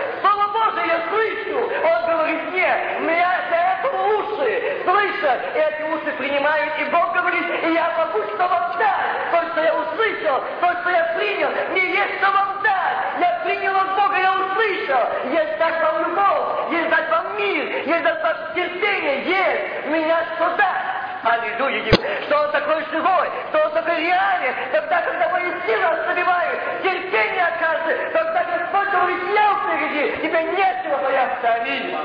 Я 0.85 1.01
слышу. 1.09 1.59
Он 1.59 2.05
говорит 2.11 2.51
мне, 2.51 2.67
меня 3.01 3.41
для 3.49 3.73
этого 3.73 4.17
уши 4.17 4.81
слышат, 4.83 5.39
и 5.55 5.59
эти 5.59 5.81
уши 5.93 6.11
принимают, 6.17 6.73
и 6.79 6.83
Бог 6.85 7.13
говорит, 7.13 7.45
и 7.63 7.73
я 7.73 7.91
могу 7.97 8.23
что 8.23 8.47
вам 8.47 8.77
дать. 8.77 9.31
То, 9.31 9.49
что 9.51 9.61
я 9.61 9.73
услышал, 9.75 10.43
то, 10.59 10.81
что 10.81 10.89
я 10.89 11.03
принял, 11.15 11.49
мне 11.71 11.91
есть 11.91 12.17
что 12.19 12.31
вам 12.31 12.61
дать. 12.63 13.19
Я 13.19 13.41
принял 13.45 13.75
от 13.75 13.95
Бога, 13.95 14.17
я 14.17 14.33
услышал. 14.33 15.07
Есть 15.31 15.57
дать 15.57 15.81
вам 15.81 16.01
любовь, 16.01 16.71
есть 16.71 16.89
дать 16.89 17.09
вам 17.09 17.37
мир, 17.37 17.65
есть 17.85 18.03
дать 18.03 18.23
вам 18.23 18.35
терпение, 18.55 19.23
есть 19.25 19.85
меня 19.87 20.25
что 20.35 20.49
дать. 20.57 20.82
Аллилуйя! 21.23 21.93
Что 22.27 22.37
Он 22.37 22.51
такой 22.51 22.83
живой, 22.91 23.29
что 23.49 23.65
Он 23.65 23.71
такой 23.71 23.97
реальный, 23.97 24.53
тогда, 24.73 25.01
когда 25.01 25.29
мои 25.29 25.51
силы 25.65 25.83
ослабевают, 25.85 26.59
терпение 26.83 27.45
оказывает, 27.47 28.11
тогда 28.11 28.43
Господь 28.43 28.89
говорит, 28.89 29.19
я 29.33 29.55
впереди, 29.55 30.17
тебе 30.21 30.43
нечего 30.43 30.97
бояться, 31.01 31.53
аминь. 31.53 31.95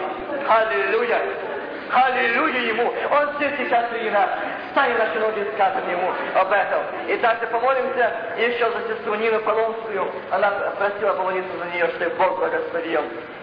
Аллилуйя! 0.49 1.21
Аллилуйя 1.91 2.61
Ему! 2.61 2.95
Он 3.11 3.35
здесь 3.37 3.53
сейчас 3.59 3.91
среди 3.91 4.11
нас. 4.11 4.29
Ставим 4.71 4.99
наши 4.99 5.19
ноги 5.19 5.41
и 5.41 5.55
скажем 5.55 5.91
Ему 5.91 6.13
об 6.35 6.53
этом. 6.53 6.83
И 7.09 7.17
также 7.17 7.47
помолимся 7.49 8.13
еще 8.37 8.71
за 8.71 8.95
сестру 8.95 9.15
Нину 9.15 9.41
Полонскую. 9.41 10.13
Она 10.31 10.51
просила 10.79 11.15
помолиться 11.15 11.59
за 11.59 11.65
нее, 11.75 11.89
чтобы 11.89 12.11
Бог 12.17 12.39
благословил. 12.39 13.01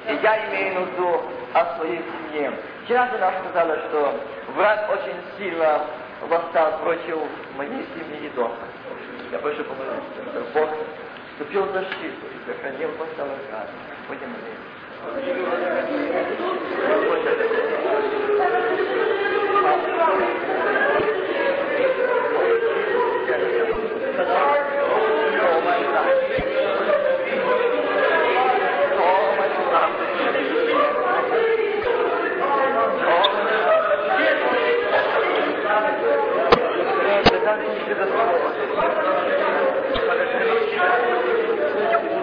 И 0.08 0.14
я 0.22 0.46
имею 0.48 0.82
нужду 0.82 1.22
о 1.54 1.76
своей 1.76 2.02
семье. 2.32 2.54
Вчера 2.86 3.08
же 3.10 3.18
нам 3.18 3.34
сказала, 3.42 3.76
что 3.90 4.14
враг 4.56 4.88
очень 4.92 5.18
сильно 5.40 5.82
восстал 6.30 6.78
против 6.84 7.18
моей 7.58 7.84
семьи 7.96 8.28
и 8.28 8.30
дома. 8.36 8.54
Я 9.32 9.40
больше 9.40 9.64
помолюсь, 9.64 10.04
чтобы 10.14 10.46
Бог 10.54 10.70
вступил 11.32 11.64
в 11.64 11.74
защиту 11.74 12.28
и 12.28 12.48
сохранил 12.48 12.90
восстал 13.00 13.26
врага. 13.26 13.66
Будем 14.08 14.30
молиться. 14.30 14.66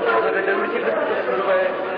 Благодарю 0.05 0.67
тебя, 0.67 1.92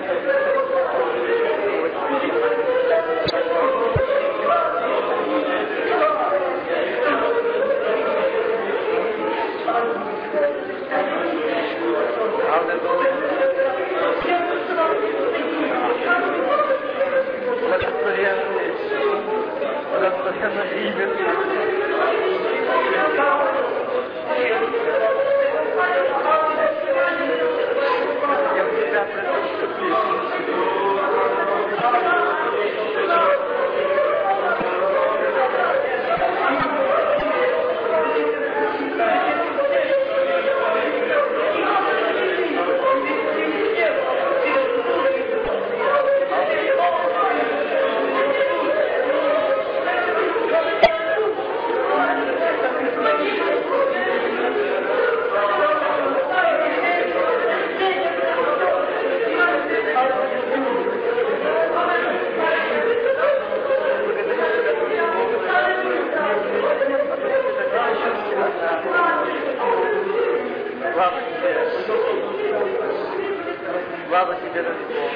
Слава 74.14 74.36
тебе, 74.36 74.62
Бог. 74.62 75.10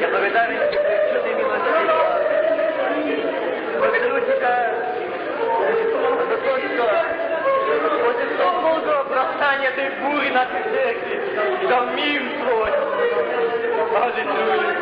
Я 0.00 0.08
благодарен 0.08 0.62
тебе, 0.68 0.94
что 1.06 1.18
ты 1.22 1.28
милостив. 1.34 1.86
Благодарю 3.78 4.18
тебя 4.26 4.54
за 6.28 6.36
то, 6.38 6.52
что 6.58 6.84
после 8.04 8.26
долгого 8.36 9.04
бросания 9.04 9.70
этой 9.70 9.90
бури 10.00 10.30
нашей 10.30 10.62
церкви 10.74 11.16
дал 11.68 11.86
мир 11.86 12.22
твой. 12.40 12.72
Аллилуйя 14.02 14.72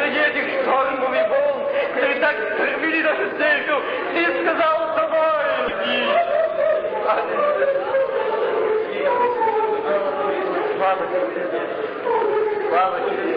среди 0.00 0.18
этих 0.18 0.62
штормов 0.62 1.12
и 1.12 1.28
волн, 1.28 1.60
которые 1.92 2.20
так 2.20 2.56
кормили 2.56 3.02
нашу 3.02 3.30
церковь, 3.36 3.84
ты 4.14 4.42
сказал 4.42 4.96
давай, 4.96 5.46
иди. 5.68 6.08
Слава 10.76 11.06
тебе. 11.06 11.36
Слава 12.68 13.00
тебе. 13.10 13.34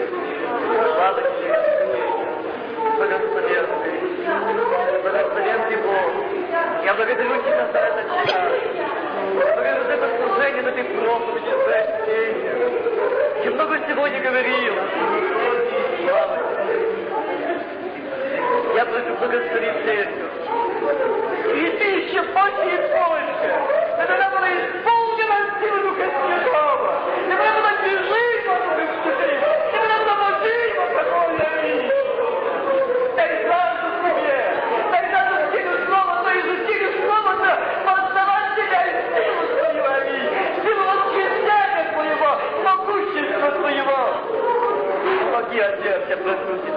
Слава 0.94 1.20
тебе. 1.20 1.54
Благословенный. 2.96 3.96
Благословенный 5.02 5.76
Бог. 5.76 6.10
Я 6.84 6.94
благодарю 6.94 7.42
тебя 7.42 7.68
за 7.72 7.78
этот 7.78 8.83
за 9.34 9.92
это 9.92 10.08
служение, 10.16 10.62
за 10.62 10.68
этой 10.70 10.84
проповеди, 10.84 11.54
чтение. 12.04 12.54
Ты 13.42 13.50
много 13.50 13.78
сегодня 13.88 14.20
говорил. 14.20 14.74
Слава 16.06 16.36
тебе. 16.64 16.76
Я 18.74 18.84
прошу 18.86 19.14
благословить 19.16 19.84
церковь. 19.84 20.32
Иди 21.54 21.88
еще 22.06 22.22
больше 22.22 22.64
и 22.64 22.76
больше. 22.76 23.48
Это 23.98 24.16
надо 24.18 24.36
было 24.36 24.93
Dis 45.54 45.60
adieu 45.60 45.94
à 45.94 45.98
Pierre 46.00 46.18
Bosco, 46.18 46.52
c'est. 46.66 46.74